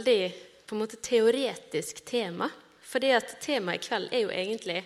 veldig 0.00 0.32
på 0.66 0.74
en 0.74 0.80
måte 0.80 0.96
teoretisk 0.96 2.04
tema. 2.04 2.50
Fordi 2.82 3.12
at 3.14 3.36
temaet 3.42 3.84
i 3.84 3.88
kveld 3.88 4.12
er 4.12 4.24
jo 4.24 4.30
egentlig 4.34 4.82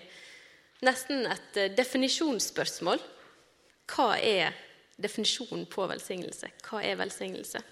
nesten 0.85 1.27
et 1.27 1.57
eh, 1.57 1.73
definisjonsspørsmål. 1.73 3.01
Hva 3.89 4.17
er 4.19 4.53
definisjonen 4.97 5.67
på 5.67 5.87
velsignelse? 5.89 6.51
Hva 6.67 6.83
er 6.85 6.99
velsignelse? 7.01 7.63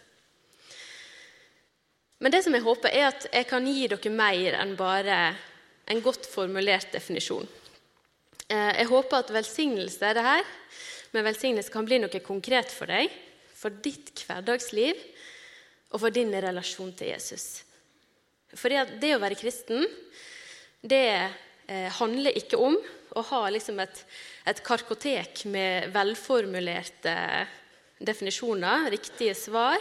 Men 2.22 2.32
det 2.32 2.44
som 2.44 2.54
jeg 2.54 2.62
håper, 2.62 2.88
er 2.88 3.10
at 3.10 3.26
jeg 3.32 3.48
kan 3.50 3.66
gi 3.66 3.88
dere 3.90 4.14
mer 4.14 4.56
enn 4.60 4.76
bare 4.78 5.18
en 5.90 6.00
godt 6.00 6.28
formulert 6.30 6.92
definisjon. 6.94 7.48
Eh, 8.48 8.72
jeg 8.78 8.88
håper 8.88 9.18
at 9.18 9.34
velsignelse 9.34 10.06
er 10.06 10.16
det 10.16 10.24
her, 10.24 10.46
men 11.12 11.26
velsignelse 11.26 11.72
kan 11.72 11.84
bli 11.84 11.98
noe 12.00 12.24
konkret 12.24 12.72
for 12.72 12.88
deg, 12.88 13.10
for 13.58 13.74
ditt 13.84 14.24
hverdagsliv 14.24 14.96
og 15.92 16.00
for 16.00 16.14
din 16.14 16.32
relasjon 16.32 16.92
til 16.96 17.12
Jesus. 17.12 17.62
For 18.52 18.72
det 18.72 19.14
å 19.14 19.20
være 19.22 19.38
kristen, 19.40 19.84
det 20.82 21.06
eh, 21.12 21.88
handler 22.00 22.36
ikke 22.36 22.60
om 22.60 22.76
å 23.12 23.24
ha 23.28 23.42
liksom 23.52 23.80
et, 23.84 24.04
et 24.48 24.60
karkotek 24.64 25.44
med 25.52 25.92
velformulerte 25.94 27.14
definisjoner, 28.02 28.90
riktige 28.92 29.34
svar. 29.38 29.80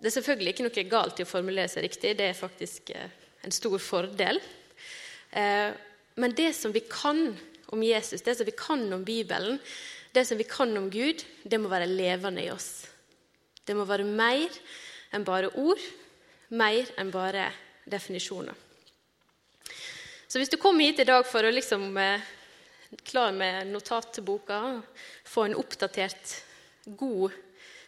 Det 0.00 0.10
er 0.10 0.16
selvfølgelig 0.18 0.54
ikke 0.54 0.66
noe 0.66 0.86
galt 0.90 1.20
i 1.20 1.26
å 1.26 1.30
formulere 1.30 1.70
seg 1.70 1.86
riktig, 1.86 2.16
det 2.18 2.30
er 2.30 2.38
faktisk 2.38 2.92
eh, 2.96 3.12
en 3.46 3.54
stor 3.54 3.78
fordel. 3.82 4.40
Eh, 5.30 5.70
men 6.16 6.34
det 6.36 6.50
som 6.56 6.72
vi 6.72 6.82
kan 6.88 7.30
om 7.72 7.82
Jesus, 7.84 8.24
det 8.24 8.36
som 8.38 8.48
vi 8.48 8.56
kan 8.56 8.84
om 8.92 9.04
Bibelen, 9.04 9.60
det 10.16 10.24
som 10.24 10.38
vi 10.38 10.48
kan 10.48 10.72
om 10.78 10.88
Gud, 10.90 11.24
det 11.44 11.60
må 11.60 11.68
være 11.68 11.88
levende 11.90 12.44
i 12.44 12.52
oss. 12.52 12.86
Det 13.66 13.74
må 13.76 13.84
være 13.84 14.06
mer 14.06 14.52
enn 15.16 15.26
bare 15.26 15.50
ord, 15.58 15.80
mer 16.54 16.92
enn 17.00 17.10
bare 17.10 17.48
definisjoner. 17.88 18.54
Så 20.26 20.40
hvis 20.40 20.50
du 20.52 20.58
kom 20.60 20.78
hit 20.82 21.00
i 21.00 21.06
dag 21.08 21.24
for 21.26 21.46
å 21.46 21.52
liksom 21.54 21.88
eh, 22.02 22.24
klar 23.06 23.32
med 23.34 23.70
notat 23.70 24.12
til 24.14 24.26
boka, 24.26 24.60
få 25.24 25.46
en 25.46 25.56
oppdatert, 25.58 26.34
god 26.86 27.34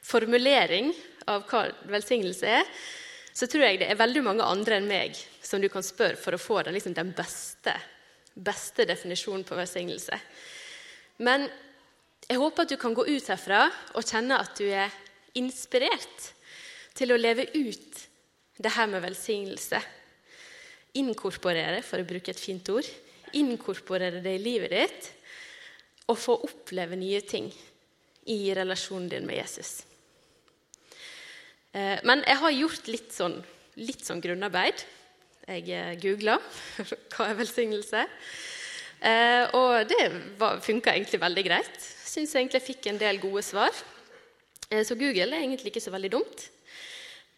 formulering 0.02 0.90
av 1.28 1.44
hva 1.50 1.66
velsignelse 1.90 2.54
er, 2.60 2.70
så 3.34 3.46
tror 3.46 3.66
jeg 3.66 3.82
det 3.82 3.90
er 3.92 4.00
veldig 4.00 4.22
mange 4.26 4.46
andre 4.46 4.78
enn 4.78 4.88
meg 4.90 5.18
som 5.44 5.62
du 5.62 5.68
kan 5.70 5.84
spørre 5.86 6.18
for 6.18 6.34
å 6.34 6.40
få 6.40 6.62
den, 6.66 6.74
liksom, 6.74 6.96
den 6.96 7.12
beste, 7.14 7.74
beste 8.34 8.86
definisjonen 8.88 9.44
på 9.46 9.58
velsignelse. 9.58 10.18
Men 11.22 11.46
jeg 12.28 12.40
håper 12.40 12.64
at 12.64 12.72
du 12.72 12.78
kan 12.80 12.96
gå 12.96 13.06
ut 13.06 13.30
herfra 13.30 13.66
og 13.94 14.06
kjenne 14.06 14.40
at 14.42 14.58
du 14.58 14.66
er 14.66 14.94
inspirert 15.38 16.32
til 16.98 17.14
å 17.14 17.20
leve 17.20 17.46
ut 17.54 18.02
det 18.58 18.74
her 18.74 18.88
med 18.90 19.04
velsignelse. 19.04 19.80
Inkorporere, 20.98 21.82
for 21.86 22.02
å 22.02 22.08
bruke 22.08 22.32
et 22.32 22.40
fint 22.40 22.66
ord, 22.74 22.86
inkorporere 23.38 24.22
det 24.24 24.34
i 24.38 24.42
livet 24.42 24.74
ditt 24.74 25.08
og 26.08 26.16
få 26.16 26.38
oppleve 26.48 26.96
nye 26.96 27.20
ting 27.28 27.50
i 28.32 28.38
relasjonen 28.56 29.10
din 29.12 29.26
med 29.28 29.38
Jesus. 29.42 29.82
Eh, 31.76 32.00
men 32.08 32.24
jeg 32.24 32.40
har 32.40 32.56
gjort 32.56 32.88
litt 32.88 33.12
sånn, 33.12 33.36
litt 33.80 34.04
sånn 34.06 34.22
grunnarbeid. 34.24 34.84
Jeg 35.48 35.68
eh, 35.72 35.94
googla 36.00 36.38
hva 37.12 37.28
er 37.28 37.38
velsignelse. 37.38 38.04
Eh, 38.98 39.44
og 39.54 39.84
det 39.92 40.02
funka 40.64 40.96
egentlig 40.96 41.20
veldig 41.22 41.46
greit. 41.46 41.88
Syns 42.08 42.34
egentlig 42.34 42.62
jeg 42.62 42.68
fikk 42.72 42.88
en 42.90 43.00
del 43.00 43.20
gode 43.22 43.44
svar. 43.46 43.84
Så 44.68 44.96
Google 45.00 45.32
er 45.32 45.44
egentlig 45.44 45.70
ikke 45.70 45.84
så 45.84 45.92
veldig 45.94 46.10
dumt. 46.12 46.48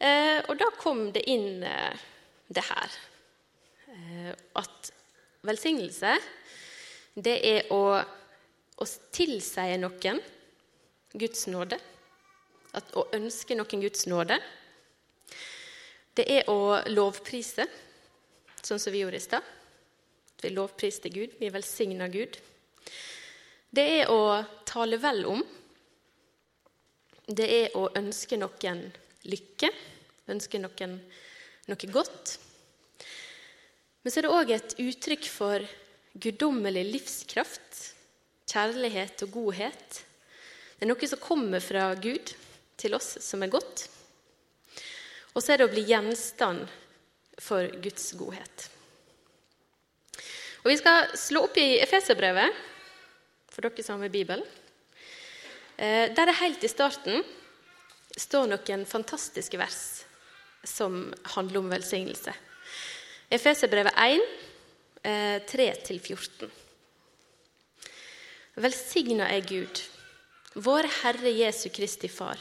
Eh, 0.00 0.38
og 0.48 0.56
da 0.56 0.70
kom 0.80 1.10
det 1.12 1.26
inn 1.28 1.60
eh, 1.66 2.04
det 2.48 2.62
her 2.64 2.94
eh, 3.92 4.30
At 4.56 4.88
velsignelse, 5.44 6.14
det 7.20 7.34
er 7.44 7.68
å, 7.74 7.82
å 8.80 8.86
tilsie 9.12 9.76
noen 9.80 10.20
Guds 11.12 11.44
nåde. 11.52 11.76
At, 12.76 12.92
å 12.96 13.06
ønske 13.16 13.56
noen 13.58 13.82
Guds 13.82 14.06
nåde. 14.08 14.38
Det 16.16 16.26
er 16.32 16.48
å 16.52 16.80
lovprise, 16.88 17.66
sånn 18.62 18.80
som 18.80 18.94
vi 18.94 19.02
gjorde 19.02 19.20
i 19.20 19.24
stad. 19.24 19.52
Vi 20.40 20.52
lovpriste 20.54 21.12
Gud, 21.12 21.36
vi 21.40 21.52
velsigner 21.52 22.08
Gud. 22.12 22.38
Det 23.70 23.86
er 24.00 24.12
å 24.12 24.40
tale 24.68 24.96
vel 25.00 25.26
om. 25.28 25.44
Det 27.28 27.48
er 27.60 27.76
å 27.76 27.88
ønske 28.00 28.38
noen 28.40 28.86
lykke, 29.28 29.70
ønsker 30.30 30.62
noen 30.62 30.96
noe 31.70 31.92
godt. 31.92 32.36
Men 34.00 34.12
så 34.12 34.20
er 34.20 34.26
det 34.26 34.34
òg 34.34 34.52
et 34.54 34.76
uttrykk 34.80 35.28
for 35.28 35.64
guddommelig 36.20 36.86
livskraft, 36.88 37.80
kjærlighet 38.50 39.26
og 39.26 39.34
godhet. 39.34 40.00
Det 40.78 40.86
er 40.86 40.90
noe 40.90 41.10
som 41.10 41.20
kommer 41.22 41.62
fra 41.62 41.92
Gud 42.00 42.32
til 42.80 42.96
oss 42.96 43.18
som 43.22 43.44
er 43.44 43.52
godt. 43.52 43.84
Og 45.34 45.42
så 45.44 45.52
er 45.52 45.60
det 45.60 45.68
å 45.68 45.72
bli 45.72 45.84
gjenstand 45.86 46.64
for 47.40 47.68
Guds 47.84 48.10
godhet. 48.18 48.66
Og 50.60 50.72
Vi 50.72 50.76
skal 50.80 51.12
slå 51.16 51.44
opp 51.46 51.56
i 51.60 51.78
Efeserbrevet, 51.80 52.56
for 53.50 53.64
dere 53.64 53.84
som 53.84 53.96
har 53.96 54.06
med 54.08 54.12
Bibelen. 54.12 54.44
Eh, 55.76 56.10
der 56.12 56.28
er 56.28 56.40
helt 56.42 56.64
i 56.64 56.68
starten 56.68 57.22
står 58.16 58.48
noen 58.50 58.86
fantastiske 58.86 59.58
vers 59.60 59.82
som 60.64 61.14
handler 61.34 61.60
om 61.62 61.70
velsignelse. 61.70 62.34
Efeserbrevet 63.30 63.94
1, 63.96 64.20
3-14. 65.50 66.44
Eh, 66.44 66.50
Velsigna 68.60 69.28
er 69.30 69.46
Gud, 69.46 69.82
vår 70.54 70.88
Herre 71.02 71.30
Jesu 71.30 71.68
Kristi 71.70 72.08
Far, 72.08 72.38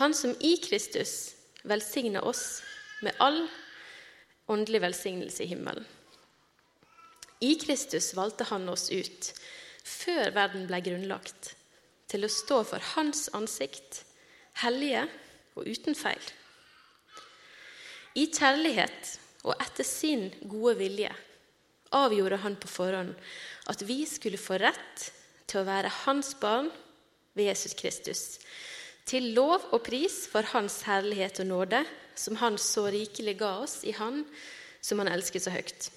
Han 0.00 0.14
som 0.14 0.32
i 0.40 0.56
Kristus 0.56 1.34
velsigna 1.62 2.22
oss 2.22 2.62
med 3.02 3.12
all 3.18 3.48
åndelig 4.46 4.80
velsignelse 4.80 5.42
i 5.42 5.46
himmelen. 5.46 5.84
I 7.40 7.54
Kristus 7.60 8.14
valgte 8.14 8.44
Han 8.44 8.68
oss 8.68 8.90
ut, 8.90 9.34
før 9.84 10.32
verden 10.32 10.66
ble 10.66 10.80
grunnlagt, 10.80 11.52
til 12.08 12.24
å 12.24 12.32
stå 12.32 12.62
for 12.64 12.92
Hans 12.94 13.28
ansikt 13.36 14.04
hellige 14.60 15.06
og 15.56 15.68
uten 15.68 15.96
feil. 15.96 16.22
I 18.18 18.28
kjærlighet 18.28 19.16
og 19.48 19.56
etter 19.56 19.86
sin 19.86 20.28
gode 20.44 20.76
vilje 20.80 21.12
avgjorde 21.96 22.40
han 22.44 22.56
på 22.60 22.68
forhånd 22.70 23.14
at 23.70 23.84
vi 23.88 24.02
skulle 24.08 24.40
få 24.40 24.58
rett 24.60 25.08
til 25.48 25.62
å 25.62 25.68
være 25.68 25.92
hans 26.04 26.34
barn 26.40 26.70
ved 27.36 27.48
Jesus 27.48 27.74
Kristus, 27.78 28.22
til 29.08 29.32
lov 29.36 29.64
og 29.72 29.82
pris 29.86 30.24
for 30.30 30.46
hans 30.52 30.82
herlighet 30.86 31.40
og 31.42 31.48
nåde, 31.48 31.82
som 32.14 32.36
han 32.40 32.58
så 32.60 32.86
rikelig 32.92 33.38
ga 33.40 33.56
oss 33.64 33.80
i 33.88 33.94
Han 33.96 34.24
som 34.82 34.98
han 34.98 35.08
elsket 35.08 35.44
så 35.44 35.52
høyt. 35.54 35.88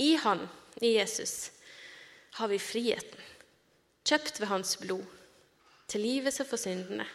I 0.00 0.14
Han, 0.16 0.46
i 0.80 0.96
Jesus, 0.96 1.52
har 2.40 2.48
vi 2.48 2.58
friheten, 2.58 3.20
kjøpt 4.04 4.40
ved 4.40 4.48
hans 4.48 4.76
blod, 4.80 5.04
tilgivelse 5.92 6.46
for 6.48 6.60
syndene. 6.60 7.06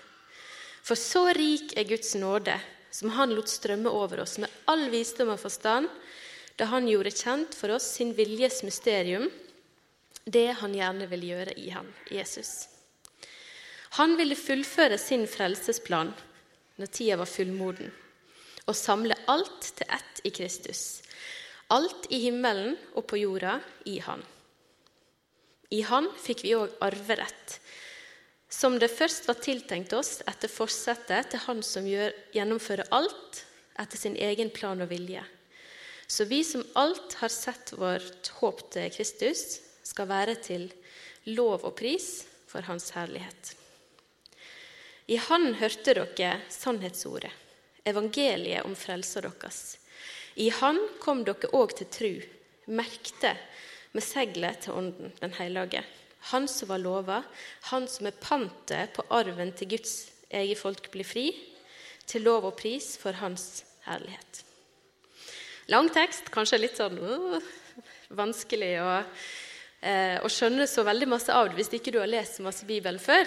For 0.85 0.99
så 0.99 1.31
rik 1.33 1.73
er 1.77 1.87
Guds 1.89 2.13
nåde, 2.15 2.59
som 2.93 3.09
Han 3.17 3.33
lot 3.33 3.49
strømme 3.49 3.89
over 3.89 4.21
oss 4.21 4.37
med 4.37 4.51
all 4.69 4.85
visdom 4.93 5.31
og 5.33 5.41
forstand, 5.41 5.89
da 6.59 6.69
Han 6.69 6.85
gjorde 6.87 7.15
kjent 7.15 7.57
for 7.57 7.73
oss 7.73 7.87
sin 7.97 8.13
viljes 8.13 8.61
mysterium, 8.63 9.31
det 10.25 10.51
Han 10.61 10.77
gjerne 10.77 11.09
vil 11.09 11.25
gjøre 11.31 11.57
i 11.57 11.71
ham, 11.73 11.89
Jesus. 12.13 12.67
Han 13.97 14.15
ville 14.19 14.37
fullføre 14.37 14.97
sin 15.01 15.25
frelsesplan 15.29 16.13
når 16.75 16.91
tida 16.91 17.17
var 17.17 17.29
fullmoden, 17.29 17.91
og 18.67 18.75
samle 18.75 19.17
alt 19.31 19.69
til 19.77 19.89
ett 19.89 20.21
i 20.27 20.31
Kristus. 20.35 21.01
Alt 21.73 22.09
i 22.13 22.19
himmelen 22.27 22.75
og 22.93 23.07
på 23.09 23.17
jorda 23.21 23.59
i 23.89 23.97
Han. 24.05 24.21
I 25.71 25.81
Han 25.87 26.11
fikk 26.21 26.43
vi 26.45 26.53
òg 26.57 26.75
arverett 26.83 27.59
som 28.55 28.77
det 28.79 28.87
først 28.87 29.27
var 29.27 29.41
tiltenkt 29.43 29.93
oss 29.97 30.21
etter 30.29 30.51
forsettet 30.51 31.31
til 31.31 31.41
Han 31.43 31.63
som 31.65 31.87
gjør, 31.87 32.13
gjennomfører 32.31 32.87
alt 32.95 33.41
etter 33.81 33.99
sin 33.99 34.15
egen 34.15 34.51
plan 34.55 34.79
og 34.79 34.91
vilje. 34.93 35.23
Så 36.07 36.27
vi 36.29 36.39
som 36.47 36.63
alt 36.79 37.17
har 37.19 37.33
sett 37.33 37.73
vårt 37.75 38.29
håp 38.39 38.61
til 38.71 38.91
Kristus, 38.95 39.59
skal 39.83 40.07
være 40.07 40.37
til 40.39 40.69
lov 41.35 41.65
og 41.65 41.75
pris 41.77 42.25
for 42.47 42.63
Hans 42.69 42.93
herlighet. 42.95 43.51
I 45.11 45.19
Han 45.27 45.57
hørte 45.59 45.97
dere 45.97 46.39
sannhetsordet, 46.49 47.33
evangeliet 47.85 48.63
om 48.65 48.77
frelsa 48.79 49.21
deres. 49.25 49.77
I 50.39 50.47
Han 50.61 50.79
kom 51.03 51.25
dere 51.27 51.51
òg 51.51 51.75
til 51.75 51.91
tru, 51.91 52.13
merkte 52.71 53.35
med 53.91 54.03
seglet 54.03 54.63
til 54.63 54.79
Ånden, 54.79 55.13
den 55.19 55.35
hellige 55.37 55.83
han 56.31 56.47
som 56.49 56.71
var 56.71 56.81
lova, 56.81 57.21
han 57.69 57.87
som 57.89 58.07
er 58.09 58.17
pantet 58.21 58.95
på 58.95 59.05
arven 59.13 59.51
til 59.57 59.75
Guds 59.75 59.93
eget 60.33 60.57
folk, 60.57 60.89
blir 60.93 61.05
fri, 61.05 61.29
til 62.09 62.25
lov 62.25 62.47
og 62.49 62.57
pris 62.57 62.95
for 63.01 63.17
Hans 63.19 63.63
herlighet. 63.85 64.41
Lang 65.73 65.89
tekst, 65.93 66.29
kanskje 66.33 66.61
litt 66.61 66.77
sånn 66.77 66.97
uh, 67.01 67.37
vanskelig 68.13 68.71
å, 68.81 68.89
uh, 69.01 70.17
å, 70.21 70.29
skjønne 70.29 70.67
så 70.69 70.85
veldig 70.85 71.09
masse 71.09 71.33
av 71.33 71.49
det 71.49 71.59
hvis 71.59 71.73
ikke 71.77 71.93
du 71.93 71.99
har 72.01 72.09
lest 72.09 72.41
masse 72.45 72.67
Bibelen 72.69 73.01
før. 73.01 73.25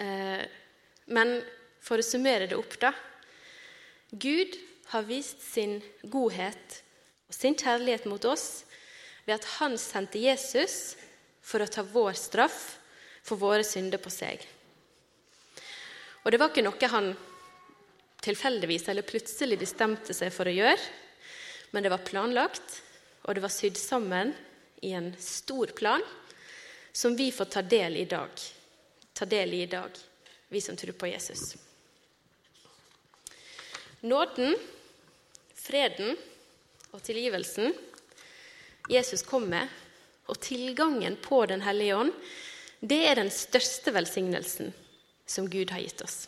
Uh, 0.00 0.44
men 1.12 1.38
for 1.82 2.00
å 2.00 2.06
summere 2.06 2.48
det 2.48 2.56
opp, 2.56 2.78
da. 2.80 2.92
Gud 4.12 4.56
har 4.92 5.04
vist 5.08 5.40
sin 5.44 5.78
godhet 6.12 6.80
og 7.28 7.36
sin 7.36 7.56
kjærlighet 7.56 8.08
mot 8.08 8.24
oss 8.28 8.64
ved 9.24 9.38
at 9.38 9.48
han 9.58 9.78
sendte 9.80 10.20
Jesus 10.20 10.94
for 11.42 11.62
å 11.62 11.68
ta 11.70 11.82
vår 11.82 12.14
straff 12.18 12.62
for 13.22 13.38
våre 13.38 13.64
synder 13.66 14.00
på 14.02 14.10
seg. 14.10 14.42
Og 16.22 16.30
det 16.30 16.38
var 16.38 16.52
ikke 16.52 16.64
noe 16.64 16.90
han 16.94 17.12
tilfeldigvis 18.22 18.86
eller 18.88 19.06
plutselig 19.06 19.58
bestemte 19.58 20.14
seg 20.14 20.30
for 20.34 20.46
å 20.46 20.54
gjøre, 20.54 20.78
men 21.74 21.82
det 21.82 21.90
var 21.90 22.06
planlagt, 22.06 22.80
og 23.26 23.34
det 23.34 23.42
var 23.42 23.52
sydd 23.54 23.78
sammen 23.78 24.32
i 24.82 24.92
en 24.94 25.12
stor 25.18 25.72
plan 25.78 26.02
som 26.92 27.16
vi 27.16 27.30
får 27.34 27.50
ta 27.50 27.62
del 27.62 27.96
i 27.96 28.06
dag. 28.06 28.30
Ta 29.12 29.26
del 29.26 29.54
i 29.54 29.62
i 29.62 29.70
dag, 29.70 29.90
vi 30.48 30.60
som 30.60 30.76
tror 30.76 30.94
på 30.98 31.10
Jesus. 31.10 31.54
Nåden, 34.02 34.56
freden 35.54 36.16
og 36.90 37.02
tilgivelsen 37.06 37.70
Jesus 38.90 39.22
kom 39.22 39.46
med, 39.46 39.68
og 40.32 40.40
tilgangen 40.40 41.18
på 41.20 41.44
Den 41.46 41.60
hellige 41.62 41.96
ånd, 42.00 42.12
det 42.80 43.02
er 43.06 43.20
den 43.20 43.30
største 43.30 43.92
velsignelsen 43.94 44.72
som 45.28 45.48
Gud 45.50 45.70
har 45.70 45.84
gitt 45.84 46.00
oss. 46.02 46.24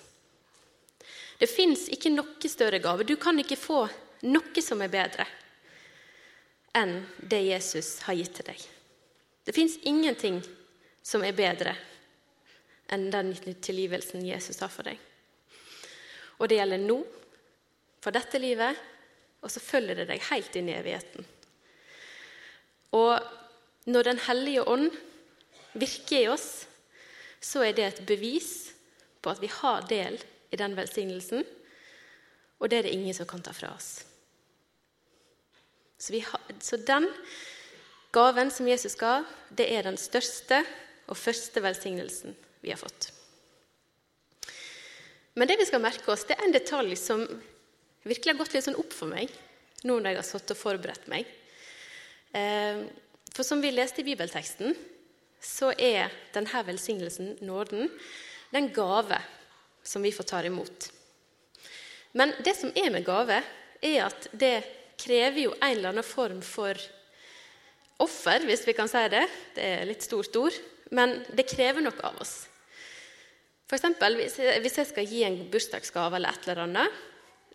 Det 1.40 1.48
fins 1.50 1.88
ikke 1.90 2.12
noe 2.12 2.50
større 2.50 2.78
gave. 2.78 3.06
Du 3.08 3.16
kan 3.16 3.38
ikke 3.40 3.58
få 3.58 3.86
noe 4.28 4.62
som 4.62 4.84
er 4.84 4.92
bedre 4.92 5.26
enn 6.76 7.00
det 7.18 7.40
Jesus 7.48 7.96
har 8.06 8.16
gitt 8.18 8.36
til 8.38 8.48
deg. 8.52 8.60
Det 9.44 9.54
fins 9.56 9.76
ingenting 9.82 10.40
som 11.02 11.24
er 11.24 11.36
bedre 11.36 11.74
enn 12.92 13.10
den 13.12 13.32
tilgivelsen 13.64 14.24
Jesus 14.26 14.60
har 14.62 14.72
for 14.72 14.86
deg. 14.86 14.98
Og 16.38 16.48
det 16.50 16.58
gjelder 16.58 16.82
nå, 16.82 16.98
for 18.02 18.14
dette 18.14 18.40
livet, 18.42 18.76
og 19.44 19.52
så 19.52 19.62
følger 19.62 20.00
det 20.00 20.08
deg 20.10 20.26
helt 20.30 20.56
inn 20.58 20.70
i 20.70 20.76
evigheten. 20.76 21.26
Og 22.96 23.43
når 23.84 24.02
Den 24.02 24.18
hellige 24.26 24.64
ånd 24.64 24.90
virker 25.74 26.22
i 26.22 26.28
oss, 26.32 26.66
så 27.40 27.64
er 27.66 27.74
det 27.76 27.84
et 27.84 28.06
bevis 28.08 28.72
på 29.20 29.32
at 29.32 29.42
vi 29.42 29.50
har 29.52 29.84
del 29.90 30.16
i 30.52 30.56
den 30.60 30.76
velsignelsen, 30.76 31.44
og 32.60 32.70
det 32.70 32.78
er 32.78 32.86
det 32.86 32.94
ingen 32.96 33.16
som 33.16 33.28
kan 33.28 33.42
ta 33.44 33.52
fra 33.52 33.74
oss. 33.74 34.04
Så, 35.98 36.14
har, 36.14 36.40
så 36.60 36.78
den 36.80 37.08
gaven 38.14 38.50
som 38.52 38.68
Jesus 38.68 38.96
ga, 39.00 39.22
det 39.50 39.68
er 39.72 39.86
den 39.86 39.98
største 40.00 40.62
og 41.08 41.18
første 41.18 41.60
velsignelsen 41.64 42.36
vi 42.64 42.72
har 42.72 42.80
fått. 42.80 43.10
Men 45.34 45.50
det 45.50 45.58
vi 45.58 45.66
skal 45.66 45.82
merke 45.82 46.12
oss, 46.12 46.26
det 46.28 46.36
er 46.38 46.46
en 46.46 46.54
detalj 46.54 46.94
som 47.00 47.24
virkelig 48.04 48.34
har 48.34 48.40
gått 48.40 48.54
litt 48.54 48.66
sånn 48.68 48.78
opp 48.78 48.92
for 48.94 49.10
meg 49.10 49.32
nå 49.84 49.98
når 49.98 50.12
jeg 50.12 50.20
har 50.20 50.28
satt 50.28 50.52
og 50.54 50.60
forberedt 50.60 51.08
meg. 51.12 51.28
Eh, 52.32 52.84
for 53.34 53.46
som 53.46 53.62
vi 53.62 53.72
leste 53.74 54.02
i 54.02 54.06
bibelteksten, 54.06 54.76
så 55.42 55.72
er 55.74 56.12
denne 56.32 56.62
velsignelsen, 56.66 57.34
nåden, 57.44 57.90
den 58.54 58.70
gave 58.72 59.18
som 59.84 60.04
vi 60.06 60.12
får 60.14 60.28
ta 60.30 60.42
imot. 60.46 60.88
Men 62.14 62.32
det 62.46 62.54
som 62.56 62.72
er 62.78 62.92
med 62.94 63.04
gave, 63.04 63.42
er 63.82 64.04
at 64.06 64.28
det 64.32 64.56
krever 65.00 65.48
jo 65.48 65.56
en 65.58 65.72
eller 65.72 65.90
annen 65.90 66.06
form 66.06 66.40
for 66.46 66.78
offer, 68.00 68.46
hvis 68.46 68.64
vi 68.68 68.74
kan 68.76 68.88
si 68.90 69.02
det. 69.10 69.24
Det 69.56 69.66
er 69.80 69.88
litt 69.88 70.06
stort 70.06 70.36
ord, 70.38 70.54
men 70.94 71.18
det 71.34 71.48
krever 71.50 71.82
noe 71.82 72.06
av 72.06 72.22
oss. 72.22 72.36
For 73.66 73.76
eksempel, 73.76 74.20
hvis 74.62 74.78
jeg 74.78 74.88
skal 74.92 75.10
gi 75.10 75.24
en 75.26 75.40
bursdagsgave 75.50 76.20
eller 76.20 76.30
et 76.30 76.46
eller 76.46 76.64
annet, 76.68 77.04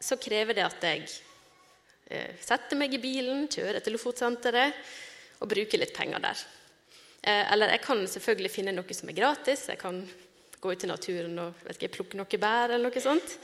så 0.03 0.19
krever 0.19 0.57
det 0.57 0.65
at 0.67 0.85
jeg 0.89 1.07
setter 2.43 2.79
meg 2.79 2.93
i 2.95 3.01
bilen, 3.01 3.47
kjører 3.51 3.83
til 3.85 3.93
Lofotsenteret 3.95 4.75
og 5.39 5.49
bruke 5.51 5.79
litt 5.79 5.95
penger 5.95 6.23
der. 6.23 6.45
Eh, 7.21 7.45
eller 7.53 7.73
jeg 7.73 7.83
kan 7.83 8.05
selvfølgelig 8.07 8.51
finne 8.53 8.75
noe 8.75 8.95
som 8.95 9.11
er 9.11 9.17
gratis. 9.17 9.67
Jeg 9.71 9.79
kan 9.81 10.01
gå 10.59 10.71
ut 10.71 10.83
i 10.83 10.89
naturen 10.91 11.35
og 11.43 11.67
ikke, 11.71 11.91
plukke 11.95 12.19
noe 12.19 12.39
bær 12.41 12.73
eller 12.73 12.89
noe 12.89 13.03
sånt. 13.03 13.35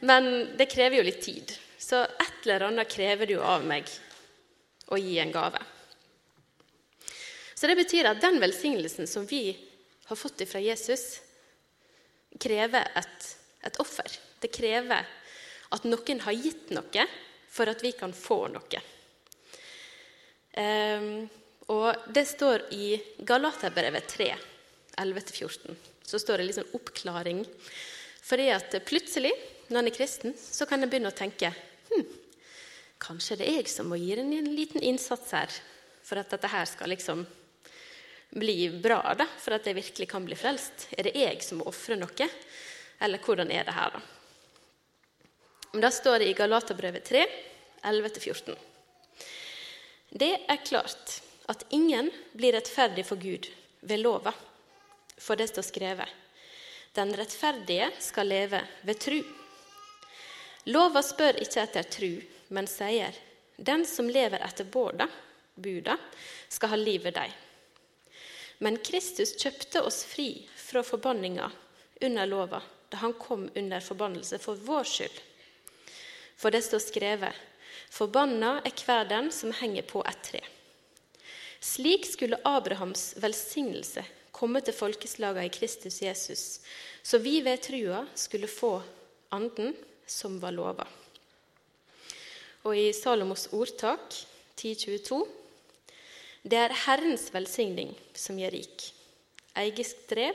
Men 0.00 0.56
det 0.58 0.70
krever 0.70 1.00
jo 1.00 1.08
litt 1.08 1.22
tid. 1.24 1.52
Så 1.78 2.02
et 2.04 2.44
eller 2.44 2.68
annet 2.68 2.90
krever 2.90 3.28
det 3.28 3.36
jo 3.36 3.44
av 3.44 3.64
meg 3.66 3.88
å 4.88 4.98
gi 5.00 5.18
en 5.20 5.32
gave. 5.34 5.60
Så 7.58 7.66
det 7.66 7.78
betyr 7.78 8.06
at 8.06 8.22
den 8.22 8.38
velsignelsen 8.40 9.08
som 9.10 9.26
vi 9.26 9.50
har 10.08 10.16
fått 10.16 10.44
fra 10.48 10.60
Jesus, 10.62 11.18
krever 12.38 12.86
et, 12.96 13.24
et 13.66 13.80
offer. 13.82 14.06
Det 14.38 14.52
krever 14.54 15.08
at 15.74 15.88
noen 15.88 16.22
har 16.24 16.36
gitt 16.38 16.70
noe 16.72 17.06
for 17.50 17.68
at 17.68 17.82
vi 17.82 17.92
kan 17.98 18.14
få 18.14 18.46
noe. 18.52 18.82
Um, 20.58 21.28
og 21.70 22.08
Det 22.14 22.24
står 22.26 22.66
i 22.74 22.96
Galaterbrevet 23.22 24.08
3, 24.10 24.30
11-14. 24.98 25.76
Så 26.08 26.18
står 26.18 26.40
det 26.40 26.48
litt 26.48 26.58
sånn 26.58 26.76
oppklaring. 26.78 27.44
Fordi 28.24 28.48
at 28.52 28.74
plutselig, 28.88 29.32
når 29.68 29.82
en 29.82 29.90
er 29.90 29.94
kristen, 29.94 30.34
så 30.34 30.66
kan 30.66 30.82
en 30.82 30.90
begynne 30.90 31.12
å 31.12 31.16
tenke 31.16 31.52
hm, 31.88 32.06
Kanskje 32.98 33.36
det 33.38 33.46
er 33.46 33.60
jeg 33.60 33.70
som 33.70 33.86
må 33.86 33.96
gi 34.00 34.16
en 34.18 34.32
liten 34.50 34.82
innsats 34.82 35.30
her 35.36 35.52
for 36.02 36.18
at 36.18 36.32
dette 36.32 36.50
her 36.50 36.64
skal 36.66 36.90
liksom 36.90 37.22
bli 38.34 38.56
bra, 38.82 39.14
da, 39.16 39.24
for 39.38 39.54
at 39.54 39.68
jeg 39.68 39.76
virkelig 39.78 40.08
kan 40.10 40.24
bli 40.26 40.36
frelst? 40.36 40.88
Er 40.98 41.06
det 41.06 41.14
jeg 41.16 41.44
som 41.44 41.60
må 41.60 41.68
ofre 41.70 41.96
noe? 42.00 42.28
Eller 42.98 43.22
hvordan 43.22 43.52
er 43.54 43.68
det 43.68 43.76
her, 43.76 43.94
da? 43.94 44.02
Men 45.72 45.84
da 45.84 45.92
står 45.94 46.24
det 46.24 46.32
i 46.32 46.36
Galaterbrevet 46.36 47.06
3, 47.06 47.22
11-14. 47.86 48.58
Det 50.10 50.30
er 50.48 50.64
klart 50.64 51.20
at 51.48 51.64
ingen 51.70 52.10
blir 52.32 52.52
rettferdig 52.56 53.04
for 53.06 53.20
Gud 53.20 53.48
ved 53.80 54.00
lova, 54.00 54.32
for 55.16 55.36
det 55.36 55.48
står 55.50 55.66
skrevet. 55.66 56.08
Den 56.96 57.12
rettferdige 57.16 57.90
skal 58.00 58.28
leve 58.28 58.62
ved 58.82 59.00
tru. 59.00 59.18
Lova 60.72 61.02
spør 61.04 61.40
ikke 61.42 61.62
etter 61.62 61.84
tru, 61.92 62.10
men 62.48 62.66
sier, 62.68 63.12
den 63.56 63.84
som 63.86 64.08
lever 64.08 64.40
etter 64.44 64.64
båda, 64.64 65.08
buda, 65.54 65.98
skal 66.48 66.72
ha 66.72 66.78
liv 66.80 67.04
ved 67.04 67.16
deg. 67.18 67.32
Men 68.64 68.80
Kristus 68.82 69.36
kjøpte 69.38 69.84
oss 69.86 70.02
fri 70.08 70.48
fra 70.56 70.82
forbanninga 70.82 71.50
under 72.02 72.26
lova 72.26 72.62
da 72.88 73.02
han 73.02 73.12
kom 73.20 73.48
under 73.54 73.84
forbannelse 73.84 74.38
for 74.40 74.56
vår 74.64 74.86
skyld. 74.88 75.20
For 76.38 76.54
det 76.54 76.62
står 76.64 76.80
skrevet:" 76.82 77.44
Forbanna 77.90 78.58
er 78.64 78.84
hver 78.84 79.08
den 79.08 79.32
som 79.34 79.52
henger 79.52 79.86
på 79.88 80.02
et 80.06 80.22
tre. 80.22 80.42
Slik 81.60 82.06
skulle 82.06 82.38
Abrahams 82.46 83.14
velsignelse 83.18 84.04
komme 84.32 84.60
til 84.62 84.76
folkeslagene 84.76 85.48
i 85.48 85.52
Kristus 85.52 86.02
Jesus, 86.02 86.60
så 87.02 87.18
vi 87.18 87.40
ved 87.42 87.58
trua 87.64 88.04
skulle 88.14 88.50
få 88.50 88.76
anden 89.34 89.74
som 90.06 90.38
var 90.42 90.54
lova. 90.54 90.86
Og 92.64 92.76
i 92.76 92.92
Salomos 92.92 93.48
ordtak 93.52 94.14
1022.: 94.58 95.26
Det 96.42 96.58
er 96.58 96.76
Herrens 96.86 97.28
velsigning 97.34 97.96
som 98.14 98.38
gjør 98.38 98.54
rik. 98.54 98.92
Eigisk 99.58 100.06
drev 100.10 100.34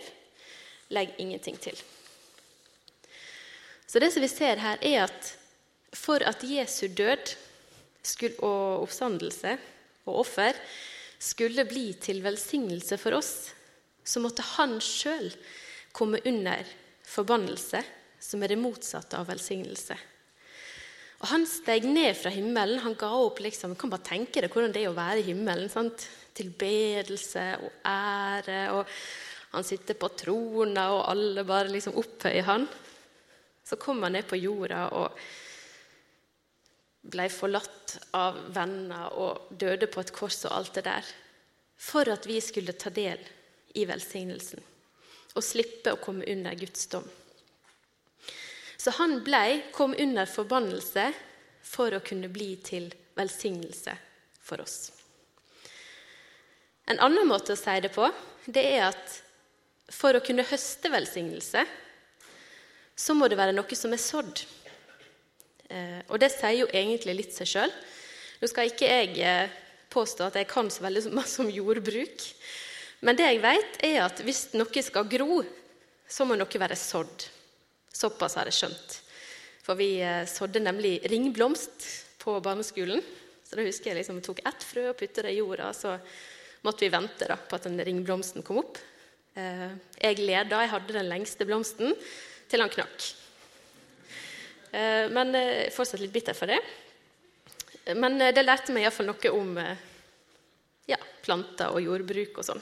legger 0.90 1.16
ingenting 1.18 1.60
til. 1.60 1.78
Så 3.88 4.00
det 4.00 4.12
som 4.14 4.24
vi 4.24 4.28
ser 4.28 4.60
her, 4.60 4.78
er 4.82 5.04
at 5.04 5.38
for 5.94 6.24
at 6.26 6.44
Jesu 6.46 6.88
død 6.92 7.36
og 8.44 8.84
oppstandelse 8.84 9.56
og 10.10 10.24
offer 10.26 10.58
skulle 11.24 11.64
bli 11.68 11.94
til 12.04 12.20
velsignelse 12.24 12.98
for 13.00 13.16
oss, 13.16 13.54
så 14.04 14.20
måtte 14.20 14.44
han 14.58 14.76
sjøl 14.84 15.30
komme 15.96 16.20
under 16.28 16.66
forbannelse, 17.08 17.80
som 18.20 18.44
er 18.44 18.52
det 18.52 18.60
motsatte 18.60 19.20
av 19.20 19.30
velsignelse. 19.30 19.96
Og 21.24 21.30
Han 21.32 21.46
steg 21.48 21.86
ned 21.88 22.18
fra 22.20 22.34
himmelen. 22.36 22.82
Han 22.84 22.98
ga 23.00 23.08
opp 23.16 23.40
liksom, 23.40 23.78
kan 23.80 23.92
bare 23.94 24.04
tenke 24.10 24.42
deg 24.44 24.52
hvordan 24.52 24.74
det 24.76 24.82
er 24.84 24.92
å 24.92 24.98
være 24.98 25.22
i 25.22 25.30
himmelen. 25.30 25.70
Sant? 25.72 26.04
Tilbedelse 26.36 27.46
og 27.64 27.70
ære. 27.88 28.64
og 28.76 28.90
Han 29.54 29.64
sitter 29.64 29.96
på 29.96 30.10
trona, 30.20 30.90
og 30.92 31.06
alle 31.14 31.46
bare 31.48 31.72
liksom 31.72 31.96
opphøyer 32.02 32.50
han. 32.50 32.68
Så 33.64 33.80
kom 33.80 34.04
han 34.04 34.18
ned 34.18 34.28
på 34.28 34.42
jorda 34.42 34.90
og 35.00 35.16
ble 37.04 37.28
forlatt 37.32 37.98
av 38.16 38.38
venner 38.56 39.16
og 39.20 39.50
døde 39.52 39.90
på 39.92 40.04
et 40.04 40.14
kors 40.16 40.40
og 40.48 40.56
alt 40.56 40.78
det 40.78 40.86
der, 40.88 41.10
for 41.78 42.08
at 42.10 42.28
vi 42.30 42.40
skulle 42.42 42.76
ta 42.80 42.92
del 42.94 43.20
i 43.76 43.84
velsignelsen 43.90 44.64
og 45.34 45.44
slippe 45.44 45.94
å 45.94 46.00
komme 46.02 46.26
under 46.30 46.56
Guds 46.56 46.86
dom. 46.92 47.06
Så 48.78 48.94
han 49.00 49.22
blei, 49.26 49.64
kom 49.74 49.96
under 49.98 50.30
forbannelse 50.30 51.08
for 51.64 51.96
å 51.96 52.04
kunne 52.06 52.30
bli 52.30 52.56
til 52.64 52.90
velsignelse 53.18 53.96
for 54.44 54.62
oss. 54.62 54.92
En 56.92 57.00
annen 57.00 57.28
måte 57.30 57.56
å 57.56 57.60
si 57.60 57.76
det 57.82 57.94
på, 57.96 58.10
det 58.46 58.64
er 58.76 58.90
at 58.90 59.20
for 59.94 60.16
å 60.16 60.24
kunne 60.24 60.46
høste 60.48 60.92
velsignelse, 60.92 61.64
så 62.96 63.16
må 63.18 63.30
det 63.32 63.40
være 63.40 63.56
noe 63.56 63.78
som 63.78 63.94
er 63.96 64.02
sådd. 64.02 64.44
Eh, 65.72 66.02
og 66.10 66.20
det 66.22 66.32
sier 66.34 66.64
jo 66.64 66.70
egentlig 66.72 67.16
litt 67.18 67.36
seg 67.36 67.50
sjøl. 67.50 67.76
Nå 68.42 68.50
skal 68.52 68.70
ikke 68.70 68.90
jeg 68.90 69.16
eh, 69.24 69.54
påstå 69.94 70.28
at 70.28 70.40
jeg 70.42 70.50
kan 70.52 70.72
så 70.74 70.86
veldig 70.86 71.06
masse 71.20 71.40
om 71.44 71.52
jordbruk. 71.52 72.28
Men 73.04 73.20
det 73.20 73.28
jeg 73.28 73.44
vet, 73.44 73.80
er 73.84 74.02
at 74.06 74.22
hvis 74.24 74.50
noe 74.56 74.84
skal 74.86 75.10
gro, 75.12 75.42
så 76.08 76.28
må 76.28 76.38
noe 76.40 76.62
være 76.62 76.78
sådd. 76.80 77.28
Såpass 77.94 78.38
har 78.40 78.50
jeg 78.50 78.60
skjønt. 78.62 79.00
For 79.64 79.80
vi 79.80 79.96
eh, 80.04 80.24
sådde 80.30 80.64
nemlig 80.64 80.98
ringblomst 81.12 81.90
på 82.24 82.38
barneskolen. 82.44 83.04
Så 83.44 83.60
da 83.60 83.66
husker 83.66 83.92
jeg 83.92 84.02
liksom 84.02 84.22
tok 84.24 84.42
ett 84.48 84.64
frø 84.66 84.90
og 84.92 84.98
puttet 85.00 85.28
det 85.28 85.36
i 85.36 85.42
jorda. 85.42 85.72
Så 85.76 85.96
måtte 86.64 86.86
vi 86.86 86.94
vente 86.94 87.28
da, 87.30 87.38
på 87.38 87.60
at 87.60 87.68
den 87.68 87.80
ringblomsten 87.84 88.46
kom 88.46 88.64
opp. 88.64 88.80
Jeg 89.34 90.20
leda, 90.22 90.60
jeg 90.62 90.70
hadde 90.70 90.94
den 90.94 91.08
lengste 91.10 91.46
blomsten, 91.50 91.96
til 92.52 92.62
han 92.62 92.70
knakk. 92.70 93.08
Eh, 94.74 95.06
men 95.14 95.36
fortsatt 95.74 96.02
litt 96.02 96.14
bitter 96.14 96.38
for 96.38 96.50
det. 96.50 96.60
Men 98.00 98.18
det 98.20 98.46
lærte 98.46 98.74
meg 98.74 98.86
iallfall 98.86 99.10
noe 99.10 99.32
om 99.36 99.58
ja, 100.88 101.00
planter 101.26 101.74
og 101.76 101.84
jordbruk 101.84 102.38
og 102.40 102.48
sånn. 102.48 102.62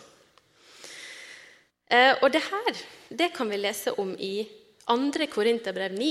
Og 1.92 2.26
det 2.34 2.42
her 2.42 2.80
det 3.12 3.28
kan 3.36 3.52
vi 3.52 3.60
lese 3.60 3.94
om 4.02 4.16
i 4.18 4.48
2. 4.88 5.28
Korinterbrev 5.30 5.94
9, 5.94 6.10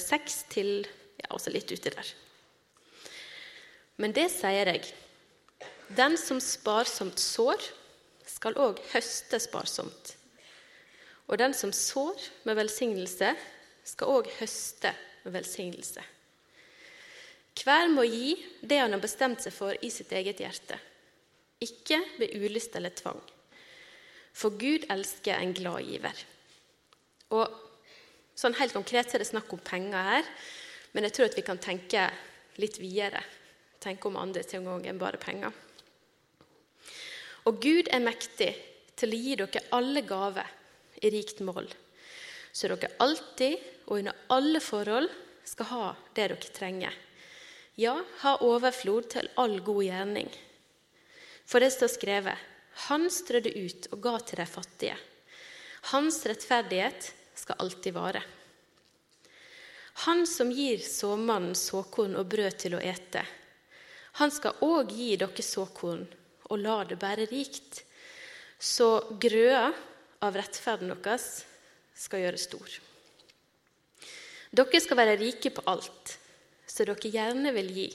6 0.00 0.38
til 0.54 0.70
ja, 1.20 1.28
også 1.34 1.52
litt 1.52 1.68
uti 1.68 1.92
der. 1.92 2.12
Men 4.00 4.16
det 4.16 4.30
sier 4.32 4.72
jeg. 4.72 4.88
Den 5.96 6.16
som 6.16 6.40
sparsomt 6.40 7.20
sår, 7.20 7.60
skal 8.30 8.56
òg 8.62 8.78
høste 8.94 9.40
sparsomt. 9.42 10.14
Og 11.28 11.36
den 11.38 11.52
som 11.54 11.72
sår 11.74 12.16
med 12.48 12.56
velsignelse, 12.56 13.34
skal 13.90 14.14
òg 14.20 14.30
høste 14.38 14.92
velsignelse. 15.26 16.02
Hver 17.60 17.90
må 17.92 18.06
gi 18.06 18.36
det 18.62 18.78
han 18.80 18.94
har 18.94 19.02
bestemt 19.02 19.42
seg 19.44 19.52
for 19.52 19.76
i 19.84 19.90
sitt 19.92 20.12
eget 20.16 20.40
hjerte, 20.40 20.78
ikke 21.60 21.98
ved 22.20 22.36
ulyst 22.38 22.76
eller 22.78 22.94
tvang. 22.96 23.20
For 24.32 24.54
Gud 24.56 24.86
elsker 24.92 25.36
en 25.36 25.52
glad 25.56 25.84
giver. 25.84 26.22
Og 27.36 27.50
sånn 28.38 28.56
Helt 28.56 28.72
konkret 28.72 29.12
er 29.12 29.20
det 29.20 29.28
snakk 29.28 29.50
om 29.52 29.60
penger 29.60 30.06
her, 30.14 30.30
men 30.94 31.04
jeg 31.06 31.16
tror 31.16 31.28
at 31.28 31.36
vi 31.36 31.44
kan 31.44 31.60
tenke 31.60 32.06
litt 32.62 32.78
videre. 32.80 33.20
Tenke 33.80 34.08
om 34.08 34.18
andre 34.20 34.44
ting 34.46 34.66
òg 34.68 34.86
enn 34.88 35.00
bare 35.00 35.20
penger. 35.20 35.52
Og 37.48 37.60
Gud 37.60 37.88
er 37.92 38.02
mektig 38.04 38.50
til 39.00 39.12
å 39.12 39.20
gi 39.20 39.36
dere 39.40 39.66
alle 39.76 40.02
gaver 40.06 40.48
i 41.00 41.12
rikt 41.12 41.40
mål, 41.44 41.68
så 42.52 42.68
dere 42.68 42.90
alltid 43.00 43.60
og 43.90 43.98
under 43.98 44.16
alle 44.30 44.60
forhold 44.62 45.10
skal 45.44 45.66
ha 45.66 45.86
det 46.14 46.28
dere 46.30 46.52
trenger. 46.54 46.94
Ja, 47.74 47.96
ha 48.22 48.36
overflod 48.46 49.08
til 49.10 49.28
all 49.34 49.58
god 49.66 49.82
gjerning. 49.82 50.30
For 51.44 51.60
det 51.60 51.72
står 51.74 51.90
skrevet 51.90 52.46
Han 52.86 53.10
strødde 53.10 53.50
ut 53.50 53.88
og 53.90 54.00
ga 54.00 54.12
til 54.22 54.38
de 54.38 54.46
fattige. 54.46 54.96
Hans 55.90 56.22
rettferdighet 56.24 57.10
skal 57.34 57.58
alltid 57.58 57.96
vare. 57.96 58.22
Han 60.06 60.22
som 60.26 60.52
gir 60.54 60.78
såmannen 60.78 61.56
såkorn 61.58 62.14
og 62.16 62.30
brød 62.30 62.56
til 62.62 62.78
å 62.78 62.80
ete, 62.80 63.24
han 64.18 64.32
skal 64.32 64.62
òg 64.64 64.90
gi 64.96 65.14
dere 65.20 65.44
såkorn 65.44 66.06
og 66.50 66.58
la 66.58 66.80
det 66.88 66.98
bære 67.00 67.28
rikt, 67.30 67.82
så 68.58 69.16
grøa 69.22 69.70
av 70.24 70.36
rettferden 70.36 70.90
deres 70.92 71.44
skal 71.96 72.24
gjøre 72.24 72.40
stor. 72.40 72.78
Dere 74.50 74.80
skal 74.82 74.98
være 74.98 75.18
rike 75.20 75.52
på 75.54 75.62
alt, 75.70 76.16
som 76.66 76.88
dere 76.88 77.12
gjerne 77.14 77.52
vil 77.54 77.70
gi. 77.74 77.88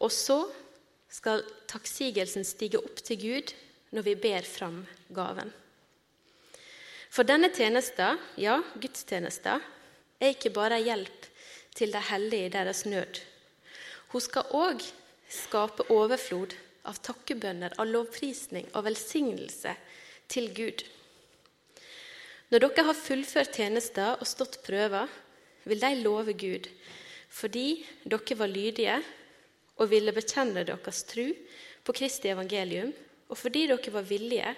Og 0.00 0.12
så 0.14 0.38
skal 1.10 1.42
takksigelsen 1.68 2.46
stige 2.46 2.80
opp 2.80 3.02
til 3.04 3.20
Gud 3.20 3.52
når 3.92 4.06
vi 4.06 4.14
ber 4.22 4.46
fram 4.46 4.84
gaven. 5.12 5.50
For 7.10 7.26
denne 7.26 7.50
tjenesta, 7.50 8.14
ja, 8.38 8.60
gudstjenesta, 8.78 9.58
er 10.20 10.32
ikke 10.32 10.52
bare 10.54 10.78
hjelp 10.78 11.26
til 11.74 11.92
de 11.92 12.00
hellige 12.10 12.46
i 12.46 12.54
deres 12.54 12.84
nød. 12.86 13.20
Hun 14.12 14.22
skal 14.22 14.54
òg 14.56 14.84
skape 15.30 15.88
overflod 15.90 16.54
av 16.88 17.00
takkebønner, 17.04 17.74
av 17.78 17.90
lovprisning 17.90 18.70
og 18.72 18.86
velsignelse 18.86 19.74
til 20.30 20.48
Gud. 20.54 20.86
Når 22.50 22.64
dere 22.64 22.86
har 22.88 22.98
fullført 22.98 23.54
tjenester 23.54 24.16
og 24.18 24.26
stått 24.26 24.58
prøver, 24.66 25.06
vil 25.68 25.82
de 25.82 25.90
love 26.02 26.34
Gud 26.34 26.66
fordi 27.30 27.84
dere 28.02 28.34
var 28.34 28.50
lydige 28.50 28.96
og 29.78 29.90
ville 29.92 30.10
bekjenne 30.10 30.64
deres 30.66 31.04
tru 31.06 31.28
på 31.86 31.94
Kristi 31.94 32.32
evangelium, 32.32 32.90
og 33.30 33.38
fordi 33.38 33.68
dere 33.70 33.94
var 33.94 34.08
villige 34.08 34.54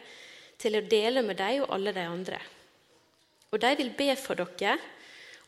til 0.56 0.78
å 0.78 0.84
dele 0.88 1.20
med 1.26 1.36
dem 1.36 1.66
og 1.66 1.74
alle 1.76 1.92
de 1.92 2.06
andre. 2.08 2.38
Og 3.52 3.60
de 3.60 3.74
vil 3.76 3.92
be 3.98 4.08
for 4.16 4.40
dere 4.40 4.78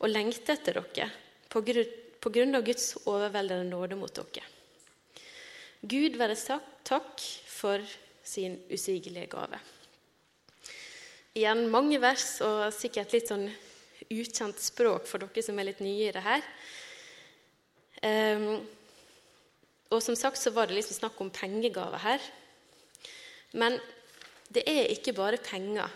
og 0.03 0.11
lengte 0.13 0.53
etter 0.53 0.83
dere 0.85 1.09
på 1.49 2.33
grunn 2.35 2.59
av 2.59 2.67
Guds 2.67 2.91
overveldende 3.07 3.71
nåde 3.73 3.97
mot 3.97 4.13
dere. 4.21 4.45
Gud 5.81 6.21
være 6.21 6.61
takk 6.85 7.25
for 7.49 7.81
sin 8.25 8.61
usigelige 8.69 9.33
gave. 9.33 9.61
Igjen 11.35 11.65
mange 11.67 11.99
vers 11.99 12.37
og 12.47 12.69
sikkert 12.71 13.11
litt 13.11 13.27
sånn 13.27 13.49
ukjent 14.07 14.61
språk 14.63 15.09
for 15.11 15.19
dere 15.19 15.43
som 15.43 15.57
er 15.59 15.67
litt 15.67 15.81
nye 15.83 16.07
i 16.07 16.13
det 16.15 16.23
her. 16.23 16.45
Um, 18.07 18.61
og 19.91 19.99
som 20.05 20.15
sagt 20.15 20.39
så 20.39 20.53
var 20.55 20.71
det 20.71 20.77
liksom 20.79 21.01
snakk 21.01 21.19
om 21.19 21.33
pengegaver 21.35 21.99
her. 22.05 22.29
Men 23.59 23.81
det 24.47 24.63
er 24.71 24.93
ikke 24.95 25.17
bare 25.17 25.43
penger 25.43 25.91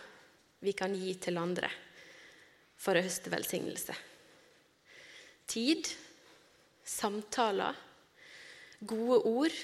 vi 0.66 0.74
kan 0.74 0.98
gi 0.98 1.14
til 1.22 1.38
andre 1.38 1.70
for 2.78 2.98
å 2.98 3.04
høste 3.06 3.30
velsignelse. 3.30 3.94
Tid, 5.46 5.86
samtaler, 6.82 7.78
gode 8.82 9.22
ord 9.22 9.62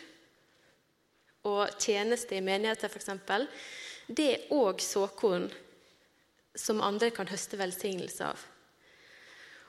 og 1.51 1.83
tjeneste 1.83 2.39
i 2.39 2.47
menigheter 2.47 2.95
f.eks. 2.95 3.11
Det 4.07 4.31
er 4.31 4.55
òg 4.55 4.79
såkorn 4.85 5.51
som 6.55 6.83
andre 6.83 7.11
kan 7.15 7.29
høste 7.29 7.59
velsignelse 7.59 8.27
av. 8.27 8.45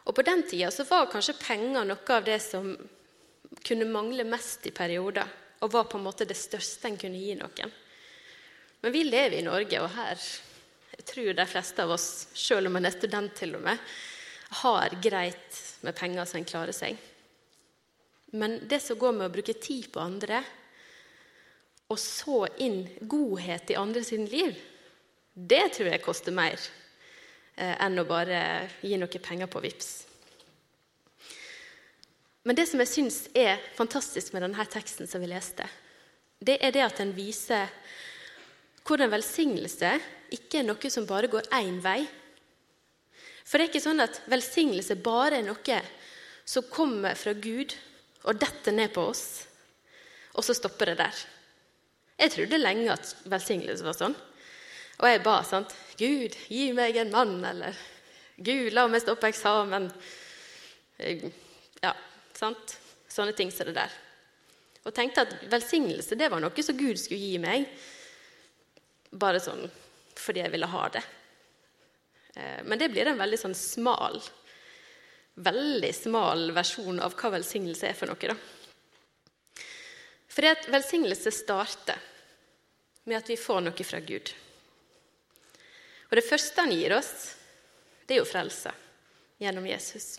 Og 0.05 0.15
På 0.15 0.21
den 0.21 0.43
tida 0.45 0.69
så 0.71 0.85
var 0.85 1.09
kanskje 1.09 1.39
penger 1.39 1.85
noe 1.85 2.13
av 2.13 2.25
det 2.25 2.37
som 2.43 2.75
kunne 3.65 3.87
mangle 3.89 4.25
mest 4.27 4.67
i 4.67 4.73
perioder, 4.75 5.25
og 5.63 5.71
var 5.73 5.87
på 5.89 5.97
en 5.97 6.05
måte 6.05 6.27
det 6.29 6.37
største 6.37 6.91
en 6.91 6.99
kunne 6.99 7.17
gi 7.17 7.33
noen. 7.39 7.71
Men 8.81 8.93
vi 8.93 9.05
lever 9.07 9.39
i 9.39 9.45
Norge, 9.45 9.79
og 9.81 9.95
her 9.95 10.19
jeg 10.95 11.07
tror 11.09 11.33
de 11.33 11.45
fleste 11.49 11.83
av 11.83 11.91
oss, 11.95 12.27
selv 12.37 12.69
om 12.69 12.77
man 12.77 12.85
er 12.87 12.93
student 12.93 13.33
til 13.35 13.55
og 13.57 13.65
med, 13.65 13.81
har 14.61 14.93
greit 15.03 15.57
med 15.83 15.95
penger 15.97 16.27
så 16.29 16.37
en 16.37 16.47
klarer 16.47 16.75
seg. 16.75 16.99
Men 18.35 18.59
det 18.69 18.79
som 18.83 18.99
går 18.99 19.15
med 19.17 19.27
å 19.27 19.33
bruke 19.33 19.57
tid 19.57 19.89
på 19.91 20.03
andre, 20.03 20.43
og 21.91 21.99
så 22.01 22.45
inn 22.63 22.83
godhet 23.01 23.73
i 23.73 23.77
andre 23.79 24.03
sin 24.05 24.25
liv, 24.29 24.55
det 25.35 25.67
tror 25.75 25.91
jeg 25.91 26.03
koster 26.03 26.35
mer 26.35 26.55
eh, 26.55 27.75
enn 27.75 27.99
å 27.99 28.07
bare 28.07 28.39
gi 28.79 28.95
noe 28.97 29.21
penger 29.21 29.51
på 29.51 29.61
VIPS. 29.63 29.93
Men 32.45 32.55
det 32.55 32.67
som 32.69 32.79
jeg 32.79 32.91
syns 32.91 33.17
er 33.35 33.59
fantastisk 33.75 34.33
med 34.33 34.45
denne 34.45 34.65
teksten 34.69 35.09
som 35.09 35.23
vi 35.23 35.31
leste, 35.31 35.65
det 36.39 36.59
er 36.63 36.71
det 36.75 36.83
at 36.85 36.99
den 37.01 37.11
viser 37.17 37.67
hvordan 38.85 39.11
velsignelse 39.11 39.95
ikke 40.35 40.61
er 40.61 40.67
noe 40.67 40.91
som 40.93 41.07
bare 41.09 41.29
går 41.31 41.49
én 41.57 41.79
vei. 41.81 42.03
For 43.45 43.57
det 43.57 43.65
er 43.65 43.71
ikke 43.73 43.83
sånn 43.83 44.03
at 44.03 44.21
velsignelse 44.29 44.97
bare 45.03 45.39
er 45.39 45.47
noe 45.47 45.79
som 46.45 46.69
kommer 46.69 47.17
fra 47.17 47.33
Gud 47.33 47.73
og 48.25 48.39
detter 48.41 48.73
ned 48.73 48.93
på 48.93 49.03
oss, 49.09 49.45
og 50.37 50.45
så 50.45 50.53
stopper 50.57 50.91
det 50.91 50.99
der. 51.01 51.25
Jeg 52.21 52.31
trodde 52.33 52.61
lenge 52.61 52.93
at 52.93 53.11
velsignelse 53.29 53.85
var 53.85 53.97
sånn. 53.97 54.15
Og 55.01 55.09
jeg 55.09 55.23
ba 55.25 55.39
sant? 55.47 55.73
Gud, 55.99 56.35
gi 56.51 56.69
meg 56.75 56.97
en 56.99 57.11
mann, 57.11 57.37
eller 57.45 57.75
Gud, 58.35 58.71
la 58.75 58.85
meg 58.91 59.03
stoppe 59.03 59.29
eksamen. 59.31 59.89
Ja, 61.83 61.93
sant? 62.35 62.77
Sånne 63.11 63.35
ting 63.35 63.51
som 63.51 63.69
det 63.69 63.77
der. 63.77 63.93
Og 64.85 64.93
tenkte 64.93 65.23
at 65.25 65.35
velsignelse 65.49 66.17
det 66.19 66.29
var 66.31 66.43
noe 66.43 66.63
som 66.63 66.77
Gud 66.77 66.99
skulle 66.99 67.21
gi 67.21 67.39
meg. 67.41 67.67
Bare 69.15 69.41
sånn 69.43 69.65
fordi 70.15 70.41
jeg 70.41 70.51
ville 70.53 70.69
ha 70.71 70.87
det. 70.93 71.01
Eh, 72.35 72.61
men 72.63 72.79
det 72.79 72.87
blir 72.93 73.07
en 73.11 73.19
veldig 73.19 73.39
sånn 73.39 73.55
smal, 73.57 74.21
veldig 75.35 75.91
smal 75.95 76.49
versjon 76.55 77.01
av 77.03 77.17
hva 77.19 77.33
velsignelse 77.35 77.89
er 77.89 77.97
for 77.99 78.11
noe. 78.11 78.31
da. 78.31 79.65
Fordi 80.31 80.51
at 80.51 80.69
velsignelse 80.71 81.31
starter 81.31 81.99
med 83.05 83.19
at 83.19 83.29
vi 83.29 83.37
får 83.39 83.61
noe 83.63 83.87
fra 83.87 83.99
Gud. 84.03 84.31
Og 86.15 86.21
det 86.21 86.29
første 86.29 86.63
han 86.63 86.71
gir 86.71 86.93
oss, 86.95 87.09
det 88.07 88.15
er 88.15 88.21
jo 88.21 88.27
frelse 88.29 88.71
gjennom 89.43 89.65
Jesus. 89.67 90.13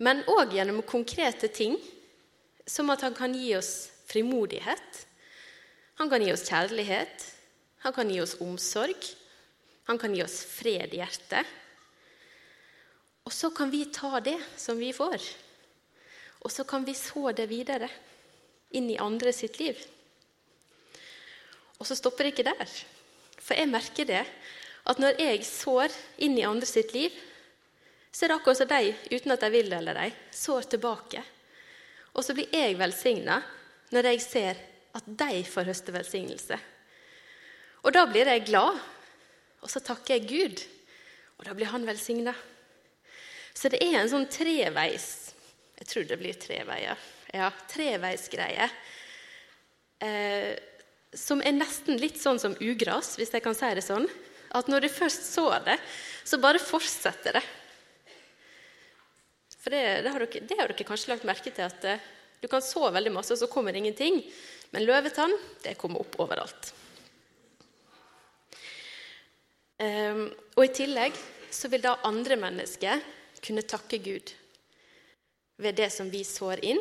Men 0.00 0.22
òg 0.24 0.54
gjennom 0.56 0.78
konkrete 0.88 1.50
ting, 1.52 1.74
som 2.64 2.88
at 2.94 3.04
han 3.04 3.12
kan 3.12 3.34
gi 3.36 3.50
oss 3.58 3.90
frimodighet. 4.08 5.02
Han 6.00 6.08
kan 6.08 6.24
gi 6.24 6.32
oss 6.32 6.46
kjærlighet. 6.48 7.26
Han 7.84 7.92
kan 7.92 8.08
gi 8.08 8.22
oss 8.22 8.38
omsorg. 8.40 9.04
Han 9.90 10.00
kan 10.00 10.16
gi 10.16 10.24
oss 10.24 10.38
fred 10.48 10.96
i 10.96 11.02
hjertet. 11.02 11.52
Og 13.28 13.36
så 13.36 13.52
kan 13.52 13.68
vi 13.68 13.84
ta 13.92 14.16
det 14.24 14.38
som 14.56 14.80
vi 14.80 14.94
får, 14.96 15.20
og 16.40 16.50
så 16.56 16.64
kan 16.64 16.88
vi 16.88 16.96
så 16.96 17.34
det 17.36 17.50
videre 17.52 17.90
inn 18.72 18.88
i 18.88 18.96
andre 18.96 19.30
sitt 19.36 19.60
liv. 19.60 19.76
Og 21.76 21.84
så 21.84 22.00
stopper 22.00 22.24
det 22.24 22.32
ikke 22.32 22.48
der. 22.48 22.74
For 23.42 23.58
jeg 23.58 23.70
merker 23.70 24.08
det 24.08 24.22
at 24.88 24.98
når 25.02 25.20
jeg 25.20 25.44
sår 25.46 25.94
inn 26.24 26.38
i 26.38 26.46
andre 26.46 26.66
sitt 26.66 26.94
liv, 26.94 27.14
så 28.12 28.24
er 28.24 28.32
det 28.32 28.36
akkurat 28.40 28.60
som 28.60 28.70
de, 28.70 28.92
uten 29.14 29.34
at 29.34 29.44
de 29.44 29.50
vil 29.54 29.70
det 29.70 29.78
eller 29.78 29.98
de, 29.98 30.10
sår 30.36 30.68
tilbake. 30.74 31.22
Og 32.12 32.24
så 32.26 32.36
blir 32.36 32.52
jeg 32.52 32.76
velsigna 32.80 33.40
når 33.92 34.10
jeg 34.10 34.24
ser 34.24 34.60
at 34.92 35.06
de 35.06 35.42
får 35.48 35.70
høste 35.70 35.94
velsignelse. 35.94 36.58
Og 37.82 37.94
da 37.94 38.04
blir 38.06 38.28
jeg 38.28 38.44
glad, 38.46 38.78
og 39.62 39.70
så 39.70 39.80
takker 39.82 40.18
jeg 40.18 40.28
Gud, 40.28 40.62
og 41.38 41.46
da 41.48 41.54
blir 41.56 41.70
han 41.72 41.86
velsigna. 41.86 42.34
Så 43.54 43.70
det 43.72 43.80
er 43.84 43.98
en 43.98 44.10
sånn 44.10 44.30
treveis 44.32 45.06
Jeg 45.82 45.88
tror 45.90 46.04
det 46.06 46.16
blir 46.20 46.36
tre 46.38 46.60
veier. 46.62 46.98
Ja, 47.34 47.48
treveisgreie. 47.72 48.68
Eh, 49.98 50.52
som 51.12 51.42
er 51.44 51.54
nesten 51.56 52.00
litt 52.00 52.20
sånn 52.20 52.40
som 52.40 52.56
ugras, 52.60 53.16
hvis 53.20 53.32
jeg 53.34 53.44
kan 53.44 53.56
si 53.56 53.68
det 53.76 53.84
sånn. 53.84 54.06
At 54.52 54.68
når 54.68 54.84
du 54.84 54.92
først 54.92 55.26
så 55.32 55.46
det, 55.64 55.78
så 56.24 56.38
bare 56.40 56.60
fortsetter 56.62 57.38
det. 57.38 57.44
For 59.62 59.72
det, 59.72 59.82
det, 60.04 60.10
har 60.10 60.24
dere, 60.24 60.42
det, 60.42 60.58
har 60.58 60.72
dere, 60.72 60.86
kanskje 60.88 61.12
lagt 61.12 61.26
merke 61.28 61.52
til 61.54 61.64
at 61.68 61.84
eh, 61.86 62.02
du 62.42 62.48
kan 62.50 62.64
så 62.64 62.88
veldig 62.90 63.12
masse, 63.14 63.30
og 63.34 63.38
så 63.38 63.48
kommer 63.50 63.72
det 63.72 63.84
ingenting. 63.84 64.18
Men 64.74 64.86
løvetann, 64.88 65.34
det 65.62 65.76
kommer 65.78 66.02
opp 66.02 66.16
overalt. 66.24 66.72
Um, 69.82 70.26
og 70.56 70.64
i 70.66 70.72
tillegg 70.74 71.16
så 71.52 71.70
vil 71.70 71.82
da 71.82 71.96
andre 72.06 72.36
mennesker 72.38 73.00
kunne 73.42 73.64
takke 73.66 73.98
Gud 74.02 74.32
ved 75.62 75.78
det 75.78 75.88
som 75.94 76.10
vi 76.10 76.22
sår 76.26 76.62
inn, 76.66 76.80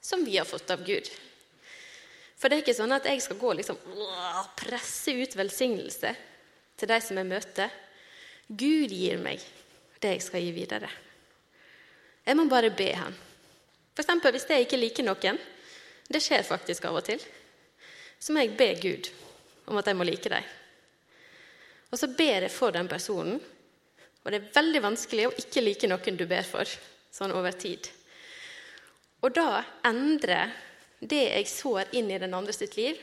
som 0.00 0.24
vi 0.24 0.36
har 0.38 0.48
fått 0.48 0.70
av 0.72 0.84
Gud. 0.86 1.08
For 2.38 2.46
det 2.46 2.58
er 2.58 2.62
ikke 2.62 2.78
sånn 2.78 2.94
at 2.94 3.06
jeg 3.10 3.22
skal 3.24 3.38
gå 3.40 3.50
og 3.50 3.58
liksom, 3.58 3.78
presse 4.58 5.14
ut 5.18 5.36
velsignelse 5.36 6.12
til 6.78 6.90
de 6.90 6.98
som 7.02 7.18
jeg 7.18 7.26
møter. 7.26 7.72
Gud 8.48 8.94
gir 8.94 9.18
meg 9.20 9.42
det 9.98 10.14
jeg 10.14 10.24
skal 10.24 10.44
gi 10.44 10.52
videre. 10.54 10.90
Jeg 12.22 12.38
må 12.38 12.46
bare 12.48 12.70
be 12.70 12.92
Han. 12.94 13.16
F.eks. 13.98 14.12
hvis 14.30 14.46
jeg 14.46 14.66
ikke 14.66 14.78
liker 14.78 15.06
noen, 15.06 15.38
det 16.08 16.20
skjer 16.22 16.46
faktisk 16.46 16.86
av 16.86 17.00
og 17.00 17.06
til, 17.08 17.18
så 18.18 18.32
må 18.32 18.44
jeg 18.44 18.54
be 18.58 18.68
Gud 18.78 19.10
om 19.68 19.80
at 19.80 19.90
jeg 19.90 19.98
må 19.98 20.06
like 20.06 20.30
dem. 20.30 20.46
Og 21.90 21.98
så 21.98 22.08
ber 22.12 22.46
jeg 22.46 22.52
for 22.52 22.74
den 22.74 22.88
personen, 22.88 23.40
og 24.22 24.30
det 24.30 24.38
er 24.38 24.54
veldig 24.54 24.82
vanskelig 24.84 25.26
å 25.26 25.34
ikke 25.40 25.64
like 25.64 25.90
noen 25.90 26.18
du 26.20 26.26
ber 26.30 26.46
for, 26.46 26.68
sånn 27.10 27.34
over 27.34 27.56
tid. 27.58 27.88
Og 29.24 29.34
da 29.34 29.64
endrer 29.88 30.52
det 31.00 31.24
jeg 31.28 31.50
sår 31.50 31.94
inn 31.98 32.10
i 32.10 32.20
den 32.20 32.34
andre 32.34 32.54
sitt 32.54 32.76
liv, 32.78 32.98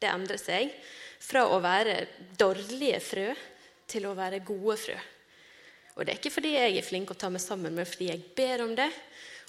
det 0.00 0.10
endrer 0.10 0.40
seg 0.40 0.72
fra 1.20 1.44
å 1.50 1.58
være 1.62 1.96
dårlige 2.38 3.00
frø 3.04 3.30
til 3.90 4.06
å 4.06 4.16
være 4.16 4.42
gode 4.46 4.76
frø. 4.80 4.98
Og 5.96 6.06
det 6.06 6.14
er 6.14 6.20
ikke 6.20 6.32
fordi 6.32 6.54
jeg 6.54 6.78
er 6.78 6.86
flink 6.86 7.10
å 7.12 7.18
ta 7.18 7.28
meg 7.32 7.42
sammen, 7.42 7.74
men 7.76 7.88
fordi 7.88 8.08
jeg 8.12 8.22
ber 8.36 8.62
om 8.64 8.76
det, 8.78 8.88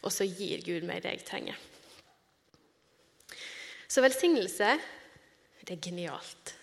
og 0.01 0.11
så 0.11 0.25
gir 0.25 0.63
Gud 0.65 0.87
meg 0.87 1.03
det 1.03 1.13
jeg 1.15 1.27
trenger. 1.27 1.59
Så 3.91 4.03
velsignelse, 4.03 4.73
det 5.61 5.77
er 5.77 5.83
genialt. 5.83 6.55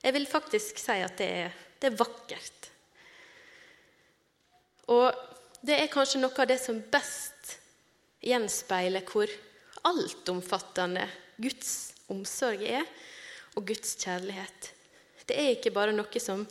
Jeg 0.00 0.14
vil 0.16 0.26
faktisk 0.28 0.80
si 0.80 0.96
at 1.02 1.16
det 1.20 1.28
er, 1.44 1.58
det 1.80 1.90
er 1.90 1.98
vakkert. 1.98 2.70
Og 4.90 5.08
det 5.64 5.76
er 5.76 5.92
kanskje 5.92 6.20
noe 6.22 6.34
av 6.34 6.48
det 6.50 6.58
som 6.60 6.80
best 6.92 7.56
gjenspeiler 8.24 9.04
hvor 9.08 9.30
altomfattende 9.88 11.06
Guds 11.40 11.92
omsorg 12.10 12.62
er, 12.66 12.84
og 13.56 13.66
Guds 13.66 13.96
kjærlighet. 14.00 14.70
Det 15.26 15.36
er 15.38 15.54
ikke 15.54 15.72
bare 15.74 15.94
noe 15.94 16.22
som 16.22 16.44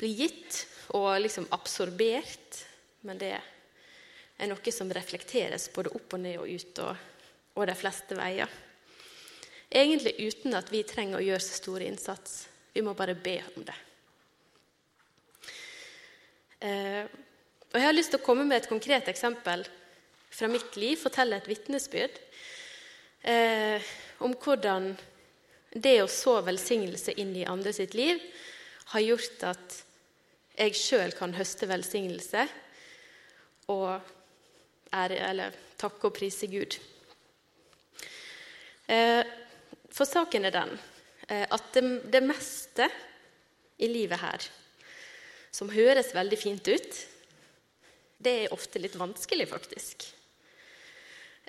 blir 0.00 0.14
gitt 0.16 0.62
og 0.96 1.14
liksom 1.20 1.46
absorbert, 1.54 2.62
men 3.06 3.20
det 3.20 3.34
er 3.36 4.50
noe 4.50 4.74
som 4.74 4.90
reflekteres 4.92 5.68
både 5.74 5.92
opp 5.96 6.16
og 6.16 6.22
ned 6.24 6.40
og 6.40 6.48
ut 6.50 6.82
og, 6.84 7.08
og 7.56 7.68
de 7.68 7.76
fleste 7.78 8.18
veier. 8.18 8.50
Egentlig 9.72 10.14
uten 10.20 10.56
at 10.58 10.68
vi 10.72 10.82
trenger 10.84 11.20
å 11.20 11.24
gjøre 11.24 11.44
så 11.44 11.56
stor 11.60 11.84
innsats. 11.84 12.42
Vi 12.72 12.82
må 12.84 12.96
bare 12.96 13.16
be 13.16 13.38
om 13.54 13.64
det. 13.68 13.76
Eh, 16.62 17.04
og 17.72 17.78
Jeg 17.78 17.88
har 17.88 17.96
lyst 17.96 18.12
til 18.12 18.20
å 18.20 18.24
komme 18.26 18.44
med 18.44 18.60
et 18.60 18.68
konkret 18.68 19.08
eksempel 19.08 19.64
fra 20.32 20.48
mitt 20.48 20.76
liv, 20.76 20.98
fortelle 21.00 21.38
et 21.40 21.48
vitnesbyrd 21.48 22.20
eh, 23.22 23.82
om 24.22 24.34
hvordan 24.34 24.92
det 25.72 25.96
å 26.02 26.10
så 26.10 26.40
velsignelse 26.44 27.14
inn 27.20 27.34
i 27.36 27.48
andre 27.48 27.72
sitt 27.72 27.94
liv 27.96 28.20
har 28.92 29.04
gjort 29.04 29.46
at 29.52 29.78
jeg 30.58 30.76
sjøl 30.76 31.14
kan 31.16 31.32
høste 31.34 31.68
velsignelse 31.70 32.44
og 33.72 33.94
ære, 34.92 35.16
eller 35.16 35.54
takke 35.80 36.10
og 36.10 36.16
prise 36.16 36.48
Gud. 36.50 36.76
Eh, 38.92 39.22
for 39.92 40.08
saken 40.08 40.48
er 40.48 40.54
den 40.54 40.74
eh, 41.28 41.46
at 41.48 41.72
det, 41.74 41.84
det 42.12 42.22
meste 42.26 42.88
i 43.82 43.88
livet 43.88 44.20
her 44.20 44.50
som 45.52 45.72
høres 45.72 46.14
veldig 46.16 46.38
fint 46.40 46.68
ut, 46.68 46.98
det 48.22 48.32
er 48.44 48.54
ofte 48.54 48.80
litt 48.80 48.94
vanskelig, 48.96 49.48
faktisk. 49.50 50.06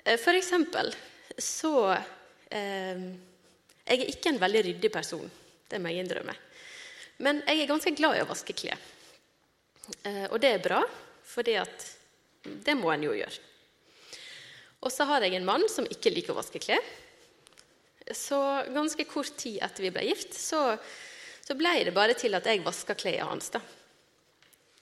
Eh, 0.04 0.18
for 0.20 0.36
eksempel 0.36 0.92
så 1.38 1.92
eh, 1.92 3.06
Jeg 3.84 4.00
er 4.00 4.10
ikke 4.10 4.32
en 4.32 4.40
veldig 4.40 4.64
ryddig 4.68 4.90
person, 4.92 5.30
det 5.70 5.80
må 5.80 5.92
jeg 5.92 6.04
innrømme. 6.04 6.34
Men 7.24 7.42
jeg 7.46 7.62
er 7.62 7.70
ganske 7.70 7.94
glad 7.94 8.18
i 8.18 8.22
å 8.24 8.28
vaske 8.28 8.56
klær. 8.56 8.80
Eh, 10.02 10.26
og 10.30 10.38
det 10.42 10.54
er 10.54 10.62
bra, 10.64 10.80
for 11.24 11.44
det 11.44 12.76
må 12.78 12.90
en 12.92 13.04
jo 13.06 13.14
gjøre. 13.16 13.50
Og 14.84 14.92
så 14.92 15.06
har 15.08 15.24
jeg 15.24 15.36
en 15.38 15.46
mann 15.48 15.64
som 15.72 15.86
ikke 15.88 16.12
liker 16.12 16.34
å 16.34 16.40
vaske 16.40 16.60
klær. 16.60 16.82
Så 18.12 18.38
ganske 18.72 19.06
kort 19.08 19.32
tid 19.40 19.62
etter 19.64 19.86
vi 19.86 19.92
ble 19.94 20.04
gift, 20.10 20.34
så, 20.36 20.74
så 21.44 21.56
ble 21.56 21.78
det 21.86 21.94
bare 21.96 22.16
til 22.18 22.36
at 22.36 22.48
jeg 22.48 22.64
vaska 22.64 22.96
klærne 22.98 23.30
hans. 23.30 23.52
da. 23.54 23.62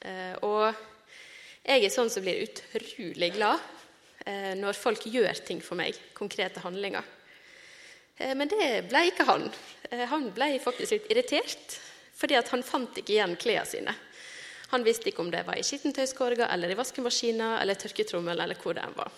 Eh, 0.02 0.34
og 0.42 0.72
jeg 1.62 1.84
er 1.86 1.94
sånn 1.94 2.10
som 2.10 2.24
blir 2.24 2.42
utrolig 2.42 3.30
glad 3.36 3.62
når 4.22 4.76
folk 4.78 5.06
gjør 5.10 5.40
ting 5.46 5.58
for 5.64 5.78
meg, 5.78 5.96
konkrete 6.14 6.62
handlinger. 6.62 7.02
Eh, 8.16 8.34
men 8.38 8.50
det 8.50 8.86
ble 8.90 9.06
ikke 9.10 9.26
han. 9.28 9.48
Han 10.12 10.30
ble 10.34 10.54
faktisk 10.62 10.96
litt 10.96 11.10
irritert, 11.12 11.76
fordi 12.16 12.38
han 12.38 12.64
fant 12.64 12.96
ikke 13.00 13.16
igjen 13.16 13.36
klærne 13.40 13.68
sine. 13.68 13.94
Han 14.72 14.84
visste 14.86 15.10
ikke 15.10 15.20
om 15.24 15.30
det 15.32 15.42
var 15.44 15.58
i 15.60 15.64
skittentøyskorga 15.66 16.46
eller 16.54 16.72
i 16.72 16.78
vaskemaskina 16.78 17.58
eller 17.60 17.76
tørketrommel 17.76 18.40
eller 18.40 18.56
hvor 18.56 18.78
det 18.78 18.86
var. 18.96 19.10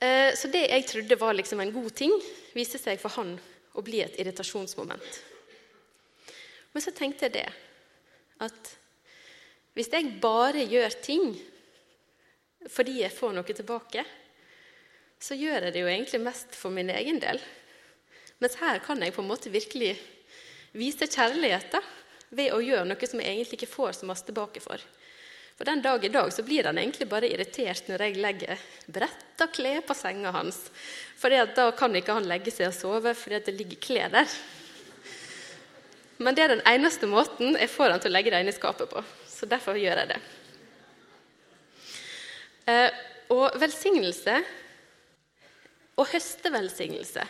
Eh, 0.00 0.30
så 0.36 0.48
det 0.52 0.64
jeg 0.70 0.86
trodde 0.88 1.20
var 1.20 1.36
liksom 1.36 1.60
en 1.60 1.74
god 1.74 1.90
ting, 1.96 2.14
viste 2.56 2.80
seg 2.80 3.00
for 3.02 3.12
han 3.18 3.34
å 3.74 3.84
bli 3.84 4.00
et 4.04 4.16
irritasjonsmoment. 4.22 5.20
Men 6.72 6.82
så 6.82 6.94
tenkte 6.96 7.28
jeg 7.28 7.36
det 7.36 7.48
at 8.44 8.72
hvis 9.74 9.90
jeg 9.92 10.16
bare 10.22 10.64
gjør 10.70 10.96
ting 11.02 11.34
fordi 12.70 13.00
jeg 13.02 13.12
får 13.12 13.34
noe 13.36 13.56
tilbake, 13.56 14.04
så 15.20 15.36
gjør 15.38 15.68
jeg 15.68 15.74
det 15.74 15.84
jo 15.84 15.90
egentlig 15.90 16.20
mest 16.24 16.56
for 16.56 16.74
min 16.74 16.90
egen 16.92 17.20
del. 17.22 17.40
Mens 18.42 18.58
her 18.60 18.80
kan 18.84 19.00
jeg 19.02 19.14
på 19.14 19.22
en 19.22 19.30
måte 19.30 19.52
virkelig 19.52 19.94
vise 20.74 21.08
kjærlighet 21.08 21.70
da, 21.72 21.80
ved 22.34 22.52
å 22.52 22.60
gjøre 22.60 22.88
noe 22.88 23.08
som 23.08 23.22
jeg 23.22 23.30
egentlig 23.30 23.60
ikke 23.60 23.72
får 23.72 24.00
så 24.00 24.08
masse 24.10 24.26
tilbake 24.26 24.60
for. 24.60 24.82
For 25.54 25.68
den 25.68 25.84
dag 25.84 26.04
i 26.04 26.10
dag 26.10 26.32
så 26.34 26.42
blir 26.42 26.66
han 26.66 26.78
egentlig 26.82 27.06
bare 27.08 27.30
irritert 27.30 27.86
når 27.86 28.02
jeg 28.02 28.18
legger 28.18 28.62
bretta 28.90 29.46
klær 29.54 29.84
på 29.86 29.94
senga 29.94 30.32
hans. 30.34 30.58
For 31.20 31.30
da 31.30 31.68
kan 31.78 31.94
ikke 31.94 32.16
han 32.16 32.26
legge 32.26 32.50
seg 32.50 32.72
og 32.72 32.74
sove 32.74 33.14
fordi 33.14 33.38
det 33.46 33.54
ligger 33.60 33.82
klær 33.86 34.10
der. 34.16 34.38
men 36.18 36.34
det 36.34 36.42
er 36.42 36.56
den 36.56 36.66
eneste 36.66 37.06
måten 37.06 37.54
jeg 37.54 37.70
får 37.70 37.94
han 37.94 38.02
til 38.02 38.10
å 38.10 38.16
legge 38.16 38.34
det 38.34 38.42
inn 38.42 38.50
i 38.50 38.56
skapet 38.56 38.90
på. 38.90 39.04
Så 39.30 39.46
derfor 39.46 39.78
gjør 39.78 40.02
jeg 40.02 40.16
det. 40.16 40.20
Eh, 42.64 42.90
og 43.34 43.56
velsignelse, 43.60 44.36
å 45.94 46.06
høste 46.08 46.52
velsignelse, 46.52 47.24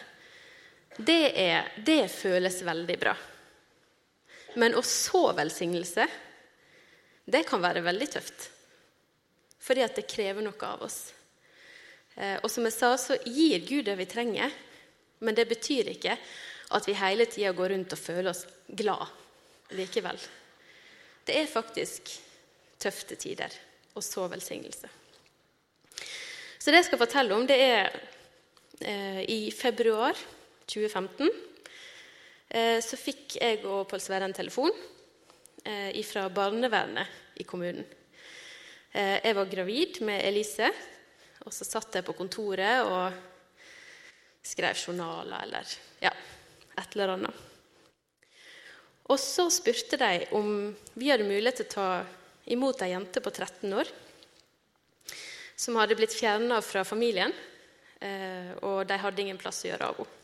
det, 0.97 1.23
er, 1.35 1.70
det 1.87 2.07
føles 2.12 2.61
veldig 2.66 2.97
bra. 3.01 3.14
Men 4.61 4.77
å 4.79 4.83
så 4.87 5.27
velsignelse, 5.35 6.07
det 7.25 7.42
kan 7.49 7.62
være 7.62 7.83
veldig 7.83 8.09
tøft. 8.14 8.49
Fordi 9.64 9.83
at 9.83 9.97
det 9.99 10.07
krever 10.11 10.44
noe 10.44 10.68
av 10.68 10.85
oss. 10.87 10.99
Eh, 12.14 12.37
og 12.38 12.51
som 12.53 12.66
jeg 12.68 12.77
sa, 12.77 12.92
så 13.01 13.18
gir 13.25 13.64
Gud 13.66 13.88
det 13.88 13.97
vi 13.99 14.07
trenger. 14.11 14.55
Men 15.25 15.35
det 15.35 15.49
betyr 15.51 15.94
ikke 15.94 16.18
at 16.75 16.88
vi 16.88 16.97
hele 16.99 17.27
tida 17.31 17.55
går 17.57 17.75
rundt 17.75 17.94
og 17.97 18.01
føler 18.01 18.31
oss 18.31 18.44
glad 18.68 19.09
likevel. 19.75 20.18
Det 21.25 21.38
er 21.40 21.49
faktisk 21.49 22.12
tøfte 22.79 23.16
tider, 23.16 23.51
og 23.97 24.05
så 24.05 24.27
velsignelse. 24.29 24.90
Så 26.64 26.72
det 26.72 26.79
jeg 26.81 26.87
skal 26.87 27.00
fortelle 27.03 27.37
om, 27.37 27.42
det 27.44 27.57
er 27.61 27.90
eh, 28.88 29.18
i 29.29 29.40
februar 29.53 30.16
2015 30.64 31.27
eh, 32.48 32.79
så 32.81 32.96
fikk 32.96 33.35
jeg 33.37 33.59
og 33.68 33.83
Pål 33.90 34.00
Sverre 34.00 34.24
en 34.24 34.33
telefon 34.33 34.72
eh, 35.61 35.92
fra 36.09 36.22
barnevernet 36.33 37.37
i 37.37 37.44
kommunen. 37.44 37.85
Eh, 38.96 39.18
jeg 39.27 39.37
var 39.37 39.50
gravid 39.53 40.00
med 40.09 40.24
Elise, 40.24 40.70
og 41.44 41.53
så 41.53 41.66
satt 41.68 41.98
jeg 41.98 42.07
på 42.07 42.14
kontoret 42.16 42.88
og 42.88 43.12
skrev 44.40 44.81
journaler 44.87 45.44
eller 45.44 45.74
ja, 46.00 46.14
et 46.81 46.96
eller 46.96 47.12
annet. 47.18 47.42
Og 49.12 49.20
så 49.20 49.50
spurte 49.53 50.00
de 50.00 50.14
om 50.40 50.48
vi 50.96 51.12
hadde 51.12 51.29
mulighet 51.29 51.61
til 51.61 51.68
å 51.68 51.77
ta 51.77 51.90
imot 52.57 52.81
ei 52.88 52.94
jente 52.94 53.20
på 53.20 53.35
13 53.37 53.68
år 53.83 53.92
som 55.56 55.76
hadde 55.76 55.94
blitt 55.94 56.14
fjerna 56.14 56.60
fra 56.62 56.84
familien, 56.84 57.32
eh, 58.00 58.50
og 58.62 58.86
de 58.86 58.98
hadde 58.98 59.22
ingen 59.22 59.38
plass 59.38 59.62
å 59.64 59.70
gjøre 59.70 59.90
av 59.90 60.00
henne. 60.00 60.20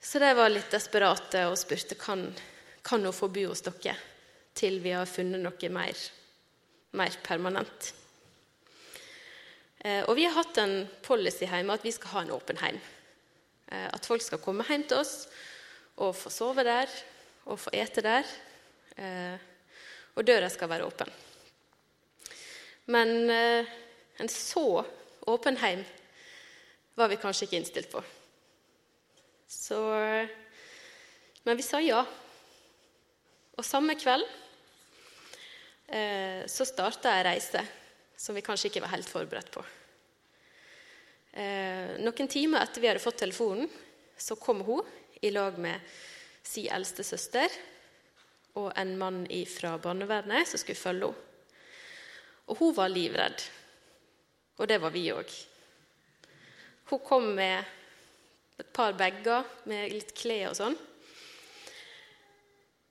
Så 0.00 0.18
de 0.18 0.30
var 0.32 0.48
litt 0.48 0.72
desperate 0.72 1.42
og 1.50 1.58
spurte 1.60 1.96
kan, 2.00 2.22
kan 2.82 3.04
hun 3.04 3.12
få 3.12 3.28
bo 3.28 3.50
hos 3.50 3.60
dere 3.66 3.98
til 4.56 4.78
vi 4.80 4.94
har 4.96 5.04
funnet 5.06 5.42
noe 5.44 5.68
mer, 5.72 6.00
mer 6.96 7.18
permanent. 7.22 7.90
Eh, 9.84 10.00
og 10.08 10.16
vi 10.16 10.24
har 10.24 10.38
hatt 10.38 10.56
en 10.62 10.88
policy 11.04 11.44
hjemme 11.44 11.76
at 11.76 11.84
vi 11.84 11.92
skal 11.92 12.14
ha 12.14 12.24
en 12.24 12.32
åpen 12.32 12.60
heim. 12.64 12.80
Eh, 13.68 13.88
at 13.92 14.08
folk 14.08 14.24
skal 14.24 14.40
komme 14.40 14.64
hjem 14.68 14.88
til 14.88 15.04
oss 15.04 15.14
og 16.00 16.16
få 16.16 16.32
sove 16.32 16.64
der 16.64 16.88
og 17.44 17.60
få 17.60 17.72
ete 17.76 18.04
der. 18.04 18.36
Og 20.16 20.26
døra 20.26 20.48
skal 20.52 20.68
være 20.68 20.84
åpen. 20.84 21.08
Men 22.90 23.30
en 23.30 24.30
så 24.32 24.82
åpen 25.30 25.58
heim 25.62 25.84
var 26.98 27.10
vi 27.12 27.20
kanskje 27.22 27.46
ikke 27.46 27.60
innstilt 27.60 27.90
på. 27.92 28.02
Så, 29.46 29.78
men 31.46 31.58
vi 31.58 31.66
sa 31.66 31.78
ja. 31.84 32.02
Og 33.54 33.66
samme 33.66 33.94
kveld 34.00 34.26
så 36.50 36.66
starta 36.66 37.14
ei 37.16 37.24
reise 37.26 37.62
som 38.20 38.36
vi 38.36 38.44
kanskje 38.44 38.68
ikke 38.68 38.82
var 38.84 38.92
helt 38.92 39.08
forberedt 39.08 39.50
på. 39.54 39.62
Eh, 41.32 41.96
noen 42.02 42.28
timer 42.28 42.64
etter 42.64 42.82
vi 42.82 42.90
hadde 42.90 43.02
fått 43.02 43.22
telefonen, 43.22 43.70
så 44.18 44.36
kom 44.36 44.64
hun 44.66 44.86
i 45.22 45.30
lag 45.30 45.58
med 45.62 45.80
sin 46.42 46.68
eldste 46.74 47.04
søster 47.06 47.52
og 48.58 48.72
en 48.76 48.96
mann 48.98 49.22
fra 49.48 49.76
barnevernet 49.78 50.48
som 50.48 50.60
skulle 50.60 50.80
følge 50.80 51.12
henne. 51.12 51.26
Og 52.50 52.58
hun 52.58 52.74
var 52.76 52.90
livredd. 52.92 53.42
Og 54.58 54.68
det 54.68 54.80
var 54.82 54.92
vi 54.92 55.06
òg. 55.14 55.30
Hun 56.90 57.02
kom 57.06 57.30
med 57.38 57.62
et 58.60 58.72
par 58.74 58.92
bager 58.98 59.46
med 59.70 59.94
litt 59.94 60.12
klær 60.18 60.50
og 60.50 60.58
sånn. 60.58 60.76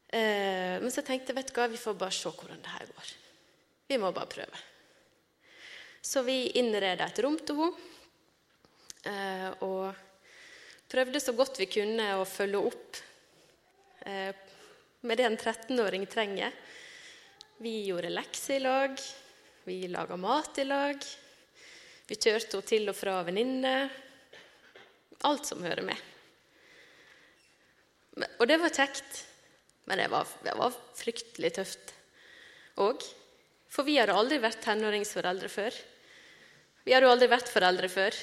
Eh, 0.09 0.79
men 0.81 0.89
så 0.89 1.03
tenkte 1.05 1.33
jeg 1.33 1.37
vet 1.37 1.51
du 1.51 1.59
hva, 1.59 1.67
vi 1.69 1.77
får 1.77 1.97
bare 1.99 2.15
se 2.15 2.31
hvordan 2.31 2.63
det 2.63 2.73
her 2.73 2.89
går. 2.89 3.13
Vi 3.89 3.99
må 4.01 4.09
bare 4.15 4.31
prøve. 4.31 4.63
Så 6.01 6.23
vi 6.25 6.47
innreda 6.57 7.09
et 7.09 7.21
rom 7.25 7.37
til 7.43 7.59
henne. 7.59 7.85
Eh, 9.09 9.49
og 9.63 9.95
prøvde 10.91 11.21
så 11.23 11.31
godt 11.37 11.59
vi 11.61 11.69
kunne 11.71 12.07
å 12.19 12.25
følge 12.27 12.59
opp 12.67 12.97
eh, 14.09 14.33
med 15.07 15.19
det 15.19 15.27
en 15.27 15.37
13-åring 15.37 16.03
trenger. 16.11 16.55
Vi 17.63 17.85
gjorde 17.87 18.11
lekser 18.11 18.57
i 18.57 18.63
lag, 18.65 18.99
vi 19.69 19.87
laga 19.87 20.17
mat 20.17 20.57
i 20.57 20.63
lag. 20.65 21.03
Vi 22.09 22.15
kjørte 22.17 22.57
henne 22.57 22.65
til 22.65 22.89
og 22.89 22.95
fra 22.97 23.19
venninner. 23.27 23.91
Alt 25.29 25.45
som 25.45 25.61
hører 25.61 25.85
med. 25.85 25.99
Og 28.39 28.47
det 28.49 28.57
var 28.57 28.73
kjekt, 28.73 29.19
men 29.85 30.01
det 30.01 30.07
var, 30.09 30.25
det 30.41 30.55
var 30.57 30.73
fryktelig 30.97 31.51
tøft 31.59 31.93
òg. 32.81 33.05
For 33.69 33.85
vi 33.85 33.99
hadde 33.99 34.15
aldri 34.17 34.39
vært 34.41 34.63
tenåringsforeldre 34.63 35.51
før. 35.53 35.77
Vi 36.87 36.95
hadde 36.95 37.05
jo 37.05 37.11
aldri 37.13 37.27
vært 37.29 37.51
foreldre 37.53 37.89
før. 37.93 38.17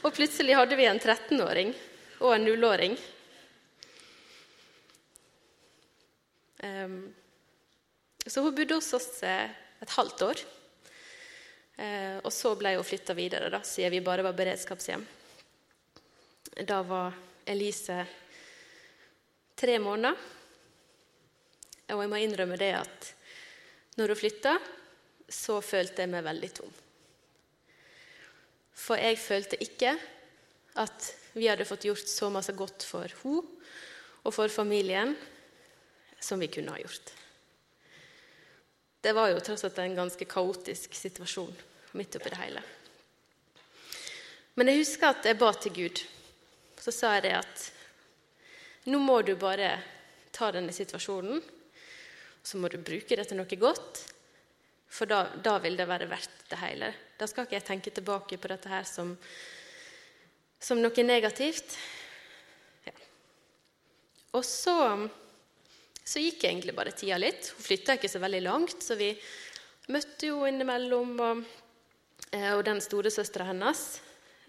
Og 0.00 0.14
plutselig 0.16 0.56
hadde 0.56 0.78
vi 0.80 0.86
en 0.88 1.02
13-åring 1.02 1.74
og 2.22 2.32
en 2.32 2.48
0-åring. 2.48 2.96
Um, 6.64 6.70
ehm, 6.70 6.96
så 8.24 8.40
hun 8.40 8.56
bodde 8.56 8.80
hos 8.80 8.88
oss 8.96 9.20
eh, 9.26 9.52
et 9.84 9.94
halvt 9.96 10.24
år. 10.26 10.42
Uh, 11.74 12.18
og 12.22 12.30
så 12.32 12.54
ble 12.58 12.76
hun 12.76 12.86
flytta 12.86 13.16
videre, 13.18 13.50
da, 13.52 13.62
siden 13.66 13.92
vi 13.94 14.04
bare 14.04 14.24
var 14.26 14.36
beredskapshjem. 14.38 15.04
Da 16.64 16.82
var 16.86 17.16
Elise 17.50 17.98
tre 19.58 19.78
måneder. 19.82 20.16
Og 21.92 22.00
jeg 22.00 22.10
må 22.10 22.20
innrømme 22.22 22.56
det 22.60 22.72
at 22.78 23.10
når 23.98 24.14
hun 24.14 24.18
flytta, 24.18 24.54
så 25.28 25.60
følte 25.64 26.04
jeg 26.04 26.12
meg 26.12 26.24
veldig 26.26 26.50
tom. 26.56 26.72
For 28.74 29.00
jeg 29.00 29.20
følte 29.22 29.60
ikke 29.62 29.94
at 30.82 31.10
vi 31.34 31.48
hadde 31.48 31.66
fått 31.66 31.86
gjort 31.86 32.10
så 32.10 32.30
masse 32.32 32.54
godt 32.56 32.86
for 32.86 33.10
henne 33.22 33.44
og 34.24 34.32
for 34.32 34.48
familien 34.48 35.12
som 36.22 36.40
vi 36.40 36.48
kunne 36.48 36.72
ha 36.72 36.80
gjort. 36.80 37.12
Det 39.04 39.12
var 39.12 39.28
jo 39.30 39.40
tross 39.44 39.66
alt 39.68 39.78
en 39.84 39.98
ganske 40.00 40.24
kaotisk 40.24 40.94
situasjon 40.96 41.52
midt 42.00 42.16
oppi 42.16 42.32
det 42.32 42.40
hele. 42.40 42.62
Men 44.56 44.70
jeg 44.70 44.80
husker 44.80 45.12
at 45.12 45.28
jeg 45.28 45.38
ba 45.38 45.50
til 45.60 45.74
Gud. 45.76 46.00
Så 46.80 46.94
sa 46.94 47.12
jeg 47.16 47.26
det 47.26 47.34
at 47.38 47.66
nå 48.88 49.00
må 49.00 49.20
du 49.24 49.34
bare 49.40 49.76
ta 50.32 50.48
denne 50.56 50.72
situasjonen 50.72 51.42
så 52.44 52.60
må 52.60 52.68
du 52.68 52.76
bruke 52.84 53.16
det 53.16 53.24
til 53.30 53.38
noe 53.40 53.56
godt, 53.56 54.02
for 54.94 55.08
da, 55.10 55.24
da, 55.42 55.56
vil 55.64 55.78
det 55.78 55.88
være 55.88 56.06
verdt 56.10 56.44
det 56.50 56.60
hele. 56.60 56.90
Da 57.18 57.26
skal 57.26 57.46
ikke 57.46 57.56
jeg 57.56 57.66
tenke 57.66 57.92
tilbake 57.94 58.38
på 58.38 58.50
dette 58.52 58.70
her 58.70 58.84
som, 58.86 59.14
som 60.60 60.78
noe 60.82 61.06
negativt. 61.06 61.74
Ja. 62.84 62.92
Og 64.36 64.44
så, 64.46 64.76
så 66.04 66.20
gikk 66.20 66.44
egentlig 66.44 66.74
bare 66.76 66.92
tida 66.92 67.16
litt. 67.20 67.48
Hun 67.56 67.64
flytta 67.64 67.96
ikke 67.96 68.10
så 68.12 68.20
veldig 68.20 68.42
langt, 68.44 68.82
så 68.84 68.96
vi 69.00 69.10
møtte 69.92 70.28
jo 70.28 70.42
innimellom. 70.48 71.14
Og, 71.24 71.44
eh, 72.30 72.52
og 72.52 72.64
den 72.66 72.82
storesøstera 72.84 73.48
hennes. 73.48 73.84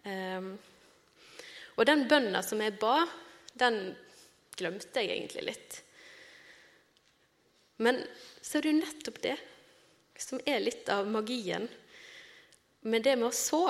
Ehm, 0.04 0.52
og 1.76 1.88
den 1.88 2.06
bønna 2.12 2.44
som 2.44 2.62
jeg 2.62 2.76
ba, 2.80 3.06
den 3.56 3.96
glemte 4.56 5.02
jeg 5.02 5.16
egentlig 5.16 5.48
litt. 5.50 5.82
Men 7.84 8.00
så 8.42 8.58
er 8.58 8.64
det 8.64 8.72
jo 8.72 8.82
nettopp 8.82 9.22
det 9.24 9.36
som 10.22 10.40
er 10.48 10.62
litt 10.64 10.88
av 10.92 11.08
magien 11.12 11.68
med 12.88 13.04
det 13.04 13.16
med 13.20 13.28
å 13.28 13.36
så. 13.36 13.66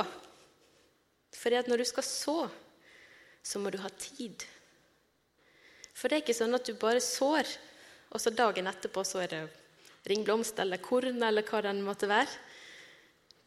For 1.35 1.53
når 1.69 1.81
du 1.81 1.85
skal 1.87 2.05
så, 2.05 2.37
så 3.45 3.61
må 3.61 3.71
du 3.73 3.79
ha 3.81 3.89
tid. 3.89 4.45
For 5.95 6.09
det 6.09 6.17
er 6.17 6.25
ikke 6.25 6.37
sånn 6.37 6.57
at 6.57 6.67
du 6.67 6.75
bare 6.77 7.01
sår, 7.03 7.47
og 8.15 8.21
så 8.23 8.31
dagen 8.31 8.69
etterpå 8.71 9.03
så 9.03 9.25
er 9.25 9.33
det 9.33 9.43
ringblomst 10.07 10.59
eller 10.63 10.79
korn 10.79 11.19
eller 11.19 11.43
hva 11.43 11.59
det 11.65 11.73
måtte 11.83 12.07
være. 12.07 12.31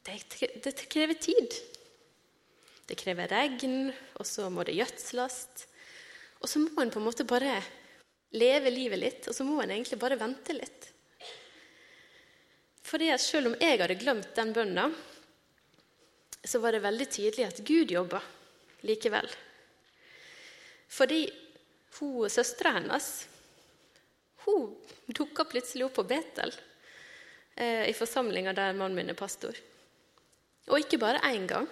Det, 0.04 0.18
det 0.64 0.74
krever 0.92 1.16
tid. 1.16 1.56
Det 2.88 2.96
krever 2.96 3.28
regn, 3.32 3.90
og 4.20 4.28
så 4.28 4.48
må 4.52 4.64
det 4.68 4.76
gjødsles. 4.76 5.38
Og 6.40 6.48
så 6.48 6.60
må 6.60 6.82
en 6.82 6.92
på 6.92 7.00
en 7.00 7.06
måte 7.08 7.26
bare 7.28 7.58
leve 8.36 8.72
livet 8.72 9.00
litt, 9.00 9.28
og 9.28 9.36
så 9.36 9.44
må 9.44 9.58
en 9.62 9.72
egentlig 9.72 9.98
bare 10.00 10.20
vente 10.20 10.56
litt. 10.56 10.88
Fordi 12.88 13.10
at 13.12 13.20
Selv 13.20 13.50
om 13.50 13.56
jeg 13.60 13.80
hadde 13.80 13.98
glemt 14.00 14.34
den 14.36 14.52
bønna, 14.56 14.88
så 16.44 16.60
var 16.60 16.72
det 16.72 16.84
veldig 16.84 17.08
tydelig 17.12 17.44
at 17.44 17.64
Gud 17.64 17.90
jobba 17.92 18.20
likevel. 18.88 19.28
Fordi 20.88 21.26
hun, 21.98 22.28
Søstera 22.30 22.76
hennes 22.78 23.26
hun 24.46 24.70
dukka 25.08 25.46
plutselig 25.48 25.86
opp 25.86 25.96
på 25.98 26.06
Betel 26.08 26.52
eh, 27.56 27.88
i 27.90 27.96
forsamlinga 27.96 28.54
der 28.56 28.76
mannen 28.76 28.96
min 28.98 29.12
er 29.12 29.18
pastor. 29.18 29.56
Og 30.68 30.82
ikke 30.82 31.00
bare 31.00 31.22
én 31.30 31.46
gang. 31.48 31.68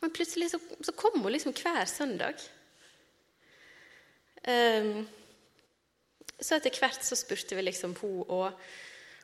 Men 0.00 0.12
plutselig 0.14 0.50
så, 0.52 0.60
så 0.80 0.92
kom 0.96 1.20
hun 1.22 1.32
liksom 1.32 1.54
hver 1.56 1.84
søndag. 1.90 2.40
Um, 4.46 5.06
så 6.38 6.58
etter 6.58 6.76
hvert 6.78 7.02
så 7.02 7.16
spurte 7.18 7.56
vi 7.56 7.64
liksom 7.64 7.96
hun 7.98 8.20
og, 8.28 8.52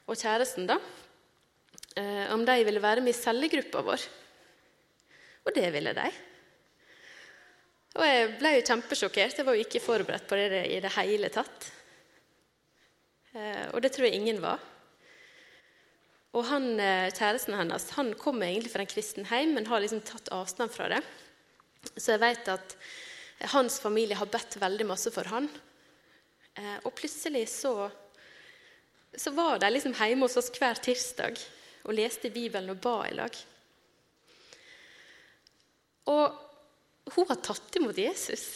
og 0.08 0.18
kjæresten 0.18 0.66
da, 0.66 0.78
uh, 0.80 2.26
om 2.34 2.42
de 2.48 2.56
ville 2.66 2.82
være 2.82 3.04
med 3.04 3.14
i 3.14 3.20
cellegruppa 3.20 3.84
vår. 3.86 4.08
Og 5.46 5.54
det 5.54 5.68
ville 5.74 5.94
de. 5.96 6.08
Og 7.98 8.08
jeg 8.08 8.28
ble 8.40 8.54
jo 8.56 8.66
kjempesjokkert. 8.66 9.38
Jeg 9.38 9.46
var 9.46 9.56
jo 9.58 9.64
ikke 9.66 9.82
forberedt 9.84 10.28
på 10.28 10.38
det 10.38 10.64
i 10.72 10.80
det 10.80 10.92
hele 10.96 11.28
tatt. 11.34 11.68
Uh, 13.32 13.72
og 13.72 13.82
det 13.82 13.94
tror 13.94 14.08
jeg 14.08 14.20
ingen 14.20 14.42
var. 14.44 14.60
Og 16.32 16.46
han, 16.48 16.80
eh, 16.80 17.12
Kjæresten 17.12 17.54
hennes 17.58 17.90
han 17.92 18.14
kommer 18.16 18.46
egentlig 18.46 18.72
fra 18.72 18.80
en 18.80 18.88
kristen 18.88 19.26
heim, 19.28 19.52
men 19.52 19.66
har 19.68 19.82
liksom 19.84 20.00
tatt 20.00 20.30
avstand 20.32 20.72
fra 20.72 20.88
det. 20.88 21.02
Så 21.92 22.14
jeg 22.14 22.22
vet 22.22 22.48
at 22.48 22.76
hans 23.52 23.76
familie 23.82 24.16
har 24.16 24.30
bedt 24.32 24.56
veldig 24.56 24.86
masse 24.88 25.12
for 25.12 25.28
han. 25.28 25.50
Eh, 26.56 26.78
og 26.84 26.94
plutselig 26.96 27.48
så, 27.52 27.90
så 29.12 29.32
var 29.36 29.60
de 29.60 29.70
liksom 29.74 29.96
hjemme 29.98 30.24
hos 30.24 30.38
oss 30.40 30.48
hver 30.56 30.80
tirsdag 30.80 31.36
og 31.84 31.96
leste 31.98 32.30
Bibelen 32.32 32.72
og 32.72 32.80
ba 32.80 32.96
i 33.08 33.16
lag. 33.18 33.36
Og 36.12 37.12
hun 37.12 37.28
har 37.28 37.42
tatt 37.44 37.76
imot 37.76 37.98
Jesus. 37.98 38.46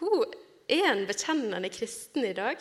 Hun 0.00 0.24
er 0.64 0.88
en 0.94 1.04
bekjennende 1.08 1.68
kristen 1.74 2.24
i 2.24 2.32
dag. 2.36 2.56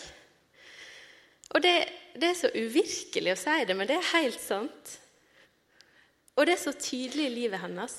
Og 1.53 1.61
det, 1.61 1.73
det, 2.17 2.29
er 2.31 2.37
så 2.37 2.51
uvirkelig 2.53 3.33
å 3.33 3.39
si 3.39 3.57
det, 3.67 3.75
men 3.77 3.89
det 3.89 3.97
er 3.99 4.13
helt 4.15 4.41
sant. 4.41 4.95
Og 6.33 6.47
det 6.47 6.55
er 6.55 6.63
så 6.63 6.73
tydelig 6.73 7.27
i 7.29 7.35
livet 7.35 7.61
hennes 7.61 7.97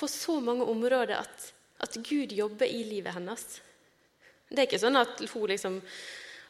på 0.00 0.08
så 0.08 0.38
mange 0.40 0.64
områder 0.70 1.18
at, 1.18 1.50
at 1.82 1.98
Gud 2.06 2.32
jobber 2.32 2.70
i 2.70 2.84
livet 2.86 3.12
hennes. 3.18 3.42
Det 4.48 4.62
er 4.62 4.68
ikke 4.68 4.80
sånn 4.82 4.98
at 4.98 5.20
hun 5.20 5.50
liksom 5.50 5.80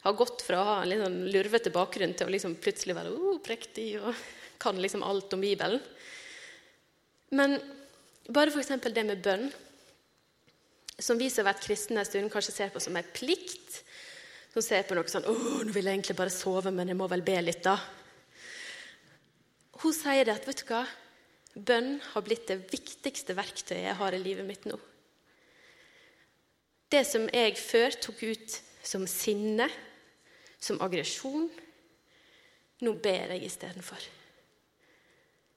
har 0.01 0.15
gått 0.17 0.41
fra 0.45 0.61
å 0.61 0.67
ha 0.69 0.77
en 0.81 0.89
litt 0.89 1.01
sånn 1.03 1.19
lurvete 1.33 1.73
bakgrunn 1.73 2.15
til 2.17 2.29
å 2.29 2.33
liksom 2.33 2.55
plutselig 2.61 2.95
være 2.97 3.11
oh, 3.13 3.41
prektig 3.43 3.89
og 3.99 4.15
kan 4.61 4.79
liksom 4.81 5.03
alt 5.05 5.33
om 5.35 5.43
Bibelen. 5.43 5.81
Men 7.37 7.57
bare 8.29 8.53
f.eks. 8.53 8.73
det 8.87 9.05
med 9.05 9.21
bønn, 9.25 9.49
som 11.01 11.17
vi 11.17 11.29
som 11.29 11.43
har 11.43 11.53
vært 11.53 11.65
kristne 11.65 12.01
en 12.01 12.07
stund, 12.07 12.31
kanskje 12.33 12.55
ser 12.55 12.73
på 12.73 12.81
som 12.81 12.97
en 12.97 13.13
plikt, 13.13 13.81
som 14.51 14.61
ser 14.61 14.83
på 14.83 14.95
noe 14.95 15.07
sånn 15.07 15.25
'Å, 15.25 15.35
nå 15.63 15.71
vil 15.71 15.85
jeg 15.85 15.95
egentlig 15.95 16.17
bare 16.17 16.29
sove, 16.29 16.71
men 16.71 16.87
jeg 16.87 16.97
må 16.97 17.07
vel 17.07 17.21
be 17.21 17.41
litt', 17.41 17.63
da. 17.63 17.79
Hun 19.81 19.93
sier 19.93 20.25
det 20.25 20.35
at 20.35 20.47
vet 20.47 20.57
du 20.61 20.65
hva? 20.65 20.85
bønn 21.55 21.97
har 22.13 22.23
blitt 22.23 22.47
det 22.47 22.61
viktigste 22.71 23.35
verktøyet 23.35 23.83
jeg 23.83 23.97
har 23.99 24.15
i 24.15 24.21
livet 24.21 24.47
mitt 24.47 24.65
nå. 24.69 24.77
Det 26.91 27.03
som 27.07 27.27
jeg 27.31 27.57
før 27.59 27.95
tok 28.03 28.23
ut 28.23 28.57
som 28.83 29.05
sinne, 29.07 29.67
som 30.61 30.81
aggresjon, 30.83 31.49
nå 32.81 32.93
ber 33.03 33.35
jeg 33.35 33.45
istedenfor. 33.47 34.01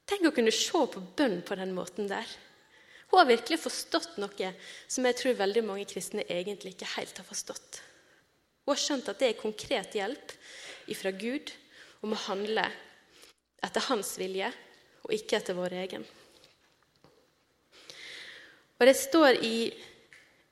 Tenk 0.04 0.28
å 0.28 0.35
kunne 0.37 0.52
se 0.52 0.85
på 0.92 1.02
bønn 1.16 1.40
på 1.46 1.57
den 1.57 1.72
måten 1.76 2.11
der. 2.11 2.28
Hun 3.11 3.20
har 3.20 3.30
virkelig 3.30 3.62
forstått 3.62 4.18
noe 4.20 4.52
som 4.88 5.07
jeg 5.07 5.18
tror 5.18 5.38
veldig 5.38 5.64
mange 5.64 5.88
kristne 5.88 6.26
egentlig 6.28 6.74
ikke 6.74 6.94
helt 6.96 7.20
har 7.20 7.28
forstått. 7.28 7.80
Hun 8.64 8.72
har 8.72 8.81
skjønt 8.81 9.09
at 9.12 9.20
det 9.20 9.29
er 9.31 9.40
konkret 9.40 9.96
hjelp 9.96 10.35
fra 10.96 11.12
Gud 11.12 11.53
om 12.05 12.14
å 12.16 12.22
handle 12.27 12.64
etter 13.64 13.85
hans 13.90 14.14
vilje 14.20 14.48
og 15.05 15.12
ikke 15.12 15.37
etter 15.38 15.57
vår 15.57 15.77
egen. 15.83 16.05
Og 18.81 18.88
Det 18.88 18.96
står 18.96 19.38
i 19.44 19.59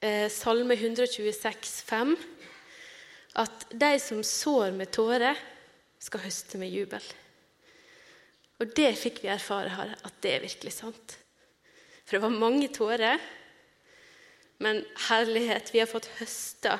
eh, 0.00 0.28
Salme 0.32 0.76
126, 0.76 1.72
5, 1.88 2.14
at 3.40 3.66
de 3.72 3.90
som 4.00 4.20
sår 4.24 4.76
med 4.76 4.92
tårer, 4.92 5.40
skal 6.02 6.24
høste 6.24 6.58
med 6.58 6.72
jubel. 6.74 7.04
Og 8.58 8.72
det 8.76 8.90
fikk 8.98 9.20
vi 9.22 9.30
erfare 9.30 9.70
her, 9.70 9.92
at 10.02 10.16
det 10.24 10.32
er 10.34 10.42
virkelig 10.42 10.72
sant. 10.74 11.16
For 12.02 12.16
det 12.16 12.24
var 12.24 12.34
mange 12.34 12.68
tårer, 12.74 13.22
men 14.62 14.82
herlighet, 15.08 15.70
vi 15.74 15.80
har 15.82 15.90
fått 15.90 16.10
høsta 16.18 16.76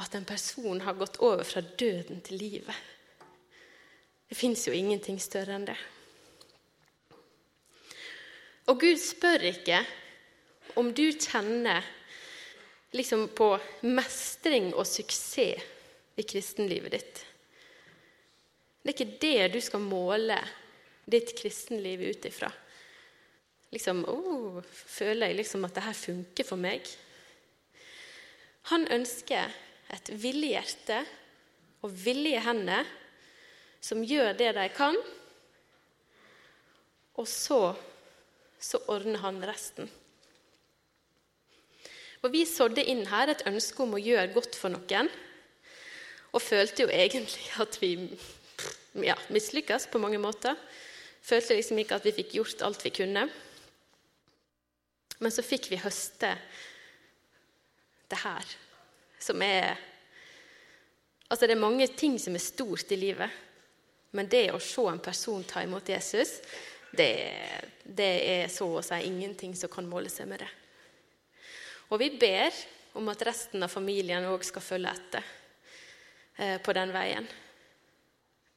at 0.00 0.14
en 0.16 0.26
person 0.28 0.80
har 0.80 0.98
gått 0.98 1.20
over 1.22 1.44
fra 1.44 1.60
døden 1.60 2.20
til 2.24 2.40
livet. 2.40 2.74
Det 4.28 4.38
fins 4.38 4.66
jo 4.68 4.74
ingenting 4.74 5.18
større 5.20 5.56
enn 5.56 5.66
det. 5.68 5.78
Og 8.70 8.78
Gud 8.80 9.00
spør 9.02 9.48
ikke 9.50 9.80
om 10.78 10.92
du 10.94 11.08
kjenner 11.10 11.82
liksom 12.94 13.28
på 13.34 13.52
mestring 13.90 14.70
og 14.74 14.86
suksess 14.86 15.66
i 16.20 16.24
kristenlivet 16.26 16.94
ditt. 16.94 17.20
Det 18.80 18.92
er 18.92 18.96
ikke 18.96 19.20
det 19.22 19.52
du 19.54 19.60
skal 19.62 19.82
måle 19.84 20.38
ditt 21.10 21.34
kristenliv 21.38 22.00
ut 22.00 22.26
ifra. 22.28 22.50
Liksom, 23.70 24.02
oh, 24.08 24.60
føler 24.72 25.30
jeg 25.30 25.40
liksom 25.40 25.66
at 25.66 25.76
det 25.76 25.84
her 25.84 25.96
funker 25.96 26.46
for 26.46 26.60
meg? 26.60 26.86
Han 28.72 28.86
ønsker 28.90 29.52
et 29.90 30.10
villig 30.22 30.54
hjerte 30.54 31.00
og 31.84 31.94
villige 32.04 32.42
hender 32.44 32.88
som 33.80 34.04
gjør 34.04 34.34
det 34.36 34.52
de 34.56 34.66
kan, 34.74 34.96
og 37.20 37.26
så, 37.28 37.72
så 38.60 38.80
ordner 38.92 39.22
han 39.24 39.40
resten. 39.44 39.88
Og 42.20 42.32
Vi 42.32 42.44
sådde 42.44 42.84
inn 42.84 43.06
her 43.08 43.32
et 43.32 43.46
ønske 43.48 43.80
om 43.82 43.96
å 43.96 44.02
gjøre 44.02 44.32
godt 44.34 44.56
for 44.60 44.72
noen, 44.72 45.08
og 46.30 46.44
følte 46.44 46.84
jo 46.84 46.92
egentlig 46.92 47.48
at 47.58 47.80
vi 47.80 47.94
ja, 49.02 49.16
mislykkes 49.32 49.88
på 49.90 49.98
mange 50.02 50.20
måter. 50.20 50.54
Følte 51.24 51.56
liksom 51.56 51.80
ikke 51.80 51.96
at 51.96 52.06
vi 52.06 52.14
fikk 52.20 52.36
gjort 52.36 52.62
alt 52.66 52.84
vi 52.84 52.92
kunne. 52.94 53.24
Men 55.20 55.32
så 55.34 55.42
fikk 55.44 55.72
vi 55.72 55.80
høste 55.80 56.36
det 58.10 58.20
her 58.22 58.54
som 59.20 59.42
er 59.44 59.86
Altså, 61.30 61.46
det 61.46 61.54
er 61.54 61.62
mange 61.62 61.86
ting 61.94 62.16
som 62.18 62.34
er 62.34 62.42
stort 62.42 62.90
i 62.90 62.96
livet, 62.98 63.30
men 64.18 64.26
det 64.26 64.48
å 64.50 64.58
se 64.58 64.82
en 64.90 64.98
person 64.98 65.44
ta 65.46 65.60
imot 65.62 65.86
Jesus, 65.92 66.40
det, 66.90 67.12
det 67.86 68.08
er 68.32 68.48
så 68.50 68.66
å 68.66 68.82
si 68.82 68.98
ingenting 69.06 69.54
som 69.54 69.70
kan 69.70 69.86
måle 69.86 70.10
seg 70.10 70.26
med 70.26 70.42
det. 70.42 70.48
Og 71.94 72.02
vi 72.02 72.08
ber 72.18 72.50
om 72.98 73.06
at 73.14 73.22
resten 73.26 73.62
av 73.62 73.70
familien 73.70 74.26
òg 74.26 74.42
skal 74.46 74.64
følge 74.64 74.90
etter 74.90 75.30
eh, 76.34 76.58
på 76.58 76.74
den 76.74 76.90
veien. 76.98 77.30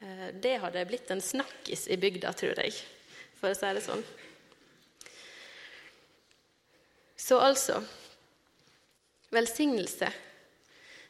Eh, 0.02 0.28
det 0.34 0.58
hadde 0.66 0.88
blitt 0.90 1.14
en 1.14 1.22
snakkis 1.22 1.86
i 1.94 1.98
bygda, 2.02 2.34
tror 2.34 2.58
jeg, 2.58 2.74
for 3.38 3.54
å 3.54 3.58
si 3.58 3.70
det 3.78 3.86
sånn. 3.86 4.06
Så 7.22 7.38
altså 7.40 7.84
Velsignelse 9.34 10.10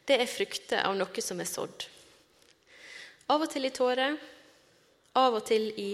det 0.08 0.20
er 0.20 0.30
frukter 0.30 0.84
av 0.84 0.96
noe 0.98 1.24
som 1.24 1.40
er 1.40 1.50
sådd. 1.50 1.88
Av 3.32 3.44
og 3.44 3.50
til 3.52 3.68
i 3.68 3.74
tårer, 3.74 4.18
av 5.16 5.38
og 5.38 5.46
til 5.48 5.70
i 5.80 5.92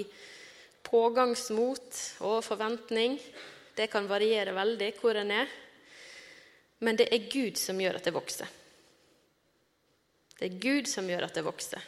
pågangsmot 0.87 1.99
og 2.25 2.39
forventning. 2.45 3.19
Det 3.75 3.89
kan 3.91 4.09
variere 4.09 4.55
veldig 4.55 4.93
hvor 4.99 5.19
en 5.19 5.35
er. 5.43 5.51
Men 6.79 6.97
det 6.97 7.09
er 7.13 7.29
Gud 7.29 7.59
som 7.59 7.79
gjør 7.79 7.99
at 7.99 8.07
det 8.07 8.15
vokser. 8.15 8.49
Det 10.39 10.47
er 10.47 10.59
Gud 10.63 10.87
som 10.87 11.07
gjør 11.09 11.27
at 11.27 11.35
det 11.35 11.43
vokser. 11.43 11.83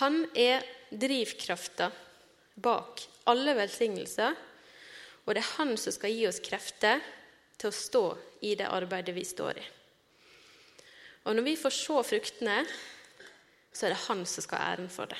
Han 0.00 0.22
er 0.36 0.64
drivkrafta 0.88 1.90
bak 2.58 3.04
alle 3.28 3.54
velsignelser, 3.56 4.34
og 5.24 5.34
det 5.36 5.42
er 5.42 5.54
han 5.58 5.74
som 5.76 5.92
skal 5.92 6.12
gi 6.12 6.24
oss 6.28 6.40
krefter 6.44 7.04
til 7.60 7.68
å 7.68 7.76
stå 7.76 8.04
i 8.48 8.54
det 8.56 8.68
arbeidet 8.72 9.14
vi 9.16 9.24
står 9.28 9.60
i. 9.60 9.66
Og 11.28 11.36
når 11.36 11.44
vi 11.44 11.58
får 11.60 11.74
se 11.76 12.02
fruktene, 12.08 12.62
så 13.72 13.86
er 13.86 13.92
det 13.92 14.04
han 14.06 14.24
som 14.26 14.44
skal 14.44 14.62
ha 14.62 14.70
æren 14.72 14.88
for 14.88 15.10
det. 15.10 15.18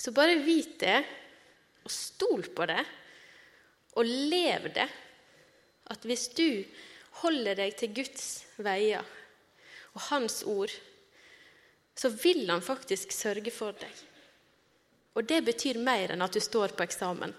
Så 0.00 0.10
bare 0.16 0.40
vit 0.42 0.78
det, 0.80 1.02
og 1.84 1.92
stol 1.92 2.48
på 2.56 2.66
det, 2.70 2.80
og 4.00 4.08
lev 4.08 4.70
det. 4.74 4.88
At 5.92 6.06
hvis 6.08 6.30
du 6.32 6.64
holder 7.20 7.60
deg 7.60 7.76
til 7.76 7.92
Guds 7.94 8.26
veier 8.56 9.04
og 9.92 10.00
Hans 10.08 10.40
ord, 10.48 10.72
så 11.94 12.08
vil 12.08 12.48
han 12.48 12.64
faktisk 12.64 13.12
sørge 13.12 13.52
for 13.52 13.76
deg. 13.76 13.92
Og 15.12 15.28
det 15.28 15.42
betyr 15.44 15.76
mer 15.76 16.14
enn 16.14 16.24
at 16.24 16.32
du 16.32 16.40
står 16.40 16.72
på 16.72 16.86
eksamen. 16.86 17.34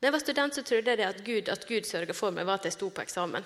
Da 0.00 0.08
jeg 0.08 0.14
var 0.16 0.22
student, 0.24 0.56
så 0.56 0.64
trodde 0.64 0.94
jeg 0.96 1.04
at 1.04 1.24
Gud, 1.26 1.50
at 1.52 1.66
Gud 1.68 1.84
sørga 1.84 2.16
for 2.16 2.32
meg, 2.32 2.48
var 2.48 2.56
at 2.56 2.70
jeg 2.70 2.78
sto 2.78 2.88
på 2.88 3.04
eksamen. 3.04 3.44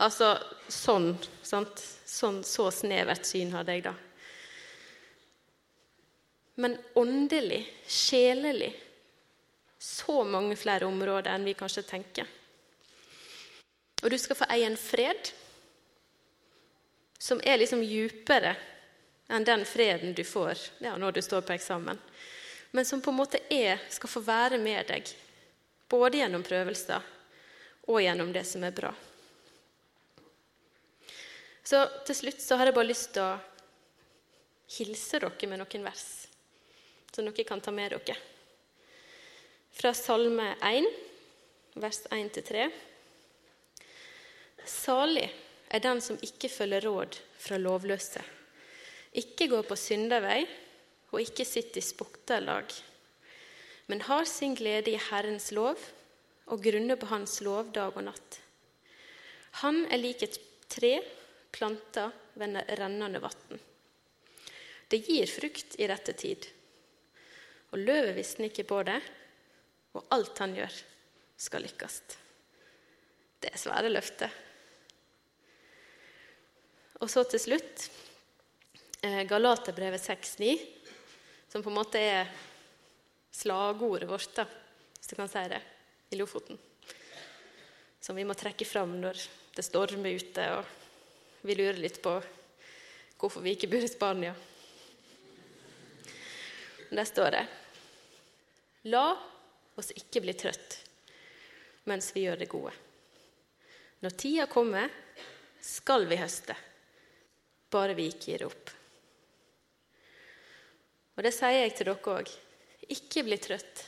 Altså 0.00 0.34
sånn, 0.68 1.12
sant? 1.44 1.82
sånn 2.08 2.40
Så 2.46 2.70
snevert 2.72 3.26
syn 3.28 3.52
hadde 3.54 3.76
jeg 3.76 3.84
da. 3.84 3.94
Men 6.60 6.76
åndelig, 6.98 7.62
sjelelig, 7.88 8.72
så 9.80 10.24
mange 10.28 10.56
flere 10.60 10.88
områder 10.88 11.32
enn 11.32 11.46
vi 11.48 11.56
kanskje 11.56 11.86
tenker. 11.88 12.26
Og 14.02 14.10
du 14.12 14.16
skal 14.20 14.36
få 14.36 14.48
eie 14.52 14.66
en 14.68 14.76
fred 14.80 15.30
som 17.20 17.40
er 17.44 17.60
liksom 17.60 17.84
djupere 17.84 18.54
enn 19.30 19.44
den 19.44 19.64
freden 19.68 20.14
du 20.16 20.24
får 20.24 20.58
ja, 20.84 20.96
når 20.96 21.16
du 21.16 21.22
står 21.24 21.44
på 21.44 21.54
eksamen. 21.56 22.00
Men 22.70 22.84
som 22.84 23.00
på 23.00 23.12
en 23.12 23.20
måte 23.20 23.40
er, 23.48 23.80
skal 23.88 24.12
få 24.12 24.22
være 24.24 24.58
med 24.60 24.88
deg, 24.88 25.08
både 25.88 26.20
gjennom 26.20 26.44
prøvelser 26.46 27.08
og 27.88 28.02
gjennom 28.04 28.32
det 28.32 28.44
som 28.48 28.64
er 28.64 28.74
bra. 28.74 28.92
Så 31.64 31.84
til 32.08 32.16
slutt 32.16 32.42
så 32.42 32.56
har 32.56 32.70
jeg 32.70 32.76
bare 32.76 32.90
lyst 32.90 33.12
til 33.14 33.24
å 33.24 33.38
hilse 34.76 35.20
dere 35.20 35.50
med 35.50 35.60
noen 35.60 35.86
vers 35.86 36.08
som 37.10 37.26
dere 37.26 37.44
kan 37.46 37.60
ta 37.60 37.72
med 37.74 37.92
dere. 37.92 38.16
Fra 39.74 39.92
Salme 39.94 40.54
1, 40.66 40.86
vers 41.82 42.00
1-3. 42.10 42.66
Salig 44.66 45.28
er 45.70 45.82
den 45.82 46.02
som 46.02 46.18
ikke 46.22 46.50
følger 46.50 46.86
råd 46.86 47.18
fra 47.40 47.58
lovløse, 47.58 48.22
ikke 49.16 49.48
går 49.50 49.66
på 49.66 49.78
syndervei 49.78 50.42
og 51.10 51.22
ikke 51.22 51.46
sitter 51.46 51.80
i 51.80 51.86
spukterlag, 51.86 52.70
men 53.90 54.04
har 54.06 54.26
sin 54.28 54.54
glede 54.54 54.92
i 54.92 55.00
Herrens 55.10 55.50
lov 55.54 55.80
og 56.50 56.62
grunner 56.62 56.98
på 56.98 57.08
Hans 57.10 57.40
lov 57.42 57.72
dag 57.74 57.96
og 57.96 58.06
natt. 58.06 58.38
Han 59.64 59.82
er 59.90 59.98
lik 59.98 60.22
et 60.26 60.38
tre 60.70 61.00
planta 61.52 62.10
ved 62.38 62.56
rennende 62.78 63.20
vann. 63.22 63.60
Det 64.90 64.98
gir 65.06 65.30
frukt 65.30 65.76
i 65.78 65.86
rette 65.86 66.14
tid, 66.18 66.46
og 67.70 67.78
løvet 67.78 68.16
visner 68.16 68.48
ikke 68.50 68.66
på 68.66 68.80
det, 68.88 68.98
og 69.94 70.06
alt 70.14 70.38
han 70.42 70.54
gjør, 70.56 70.78
skal 71.40 71.62
lykkes. 71.64 72.00
Det 73.40 73.52
er 73.54 73.60
svære 73.60 73.90
løfter. 73.90 74.32
Og 77.00 77.08
så 77.08 77.22
til 77.24 77.40
slutt 77.40 77.86
eh, 79.06 79.22
Galaterbrevet 79.30 80.02
6,9, 80.02 80.50
som 81.48 81.62
på 81.64 81.70
en 81.72 81.78
måte 81.78 82.02
er 82.02 82.34
slagordet 83.32 84.10
vårt, 84.10 84.34
da, 84.36 84.44
hvis 84.98 85.08
du 85.08 85.16
kan 85.16 85.30
si 85.30 85.46
det, 85.54 85.62
i 86.10 86.18
Lofoten. 86.18 86.58
Som 88.02 88.18
vi 88.18 88.26
må 88.26 88.36
trekke 88.36 88.66
fram 88.68 88.98
når 89.00 89.22
det 89.56 89.64
stormer 89.64 90.18
ute, 90.18 90.44
og 90.58 90.79
vi 91.40 91.54
lurer 91.54 91.80
litt 91.80 92.00
på 92.02 92.14
hvorfor 93.20 93.44
vi 93.44 93.54
ikke 93.56 93.68
bor 93.72 93.84
i 93.84 93.88
Spania. 93.88 94.34
Der 96.90 97.06
står 97.06 97.30
det 97.36 97.44
La 98.90 99.06
oss 99.76 99.92
ikke 99.96 100.22
bli 100.24 100.34
trøtt 100.34 100.78
mens 101.88 102.10
vi 102.14 102.24
gjør 102.24 102.40
det 102.40 102.48
gode. 102.50 102.72
Når 104.00 104.16
tida 104.16 104.46
kommer, 104.48 104.88
skal 105.60 106.06
vi 106.08 106.18
høste 106.20 106.56
bare 107.70 107.94
vi 107.94 108.08
ikke 108.10 108.32
gir 108.32 108.46
opp. 108.48 108.70
Og 111.16 111.24
det 111.26 111.32
sier 111.36 111.60
jeg 111.62 111.74
til 111.76 111.90
dere 111.90 112.14
òg. 112.16 112.30
Ikke 112.90 113.24
bli 113.26 113.38
trøtt 113.38 113.84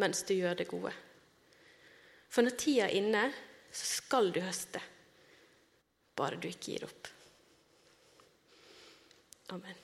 mens 0.00 0.24
du 0.26 0.34
gjør 0.34 0.58
det 0.58 0.66
gode. 0.68 0.92
For 2.28 2.44
når 2.44 2.56
tida 2.58 2.88
er 2.88 2.96
inne, 2.98 3.28
så 3.70 3.86
skal 4.00 4.32
du 4.34 4.40
høste, 4.42 4.82
bare 6.16 6.38
du 6.40 6.48
ikke 6.48 6.70
gir 6.72 6.86
opp. 6.88 7.10
Amen. 9.54 9.83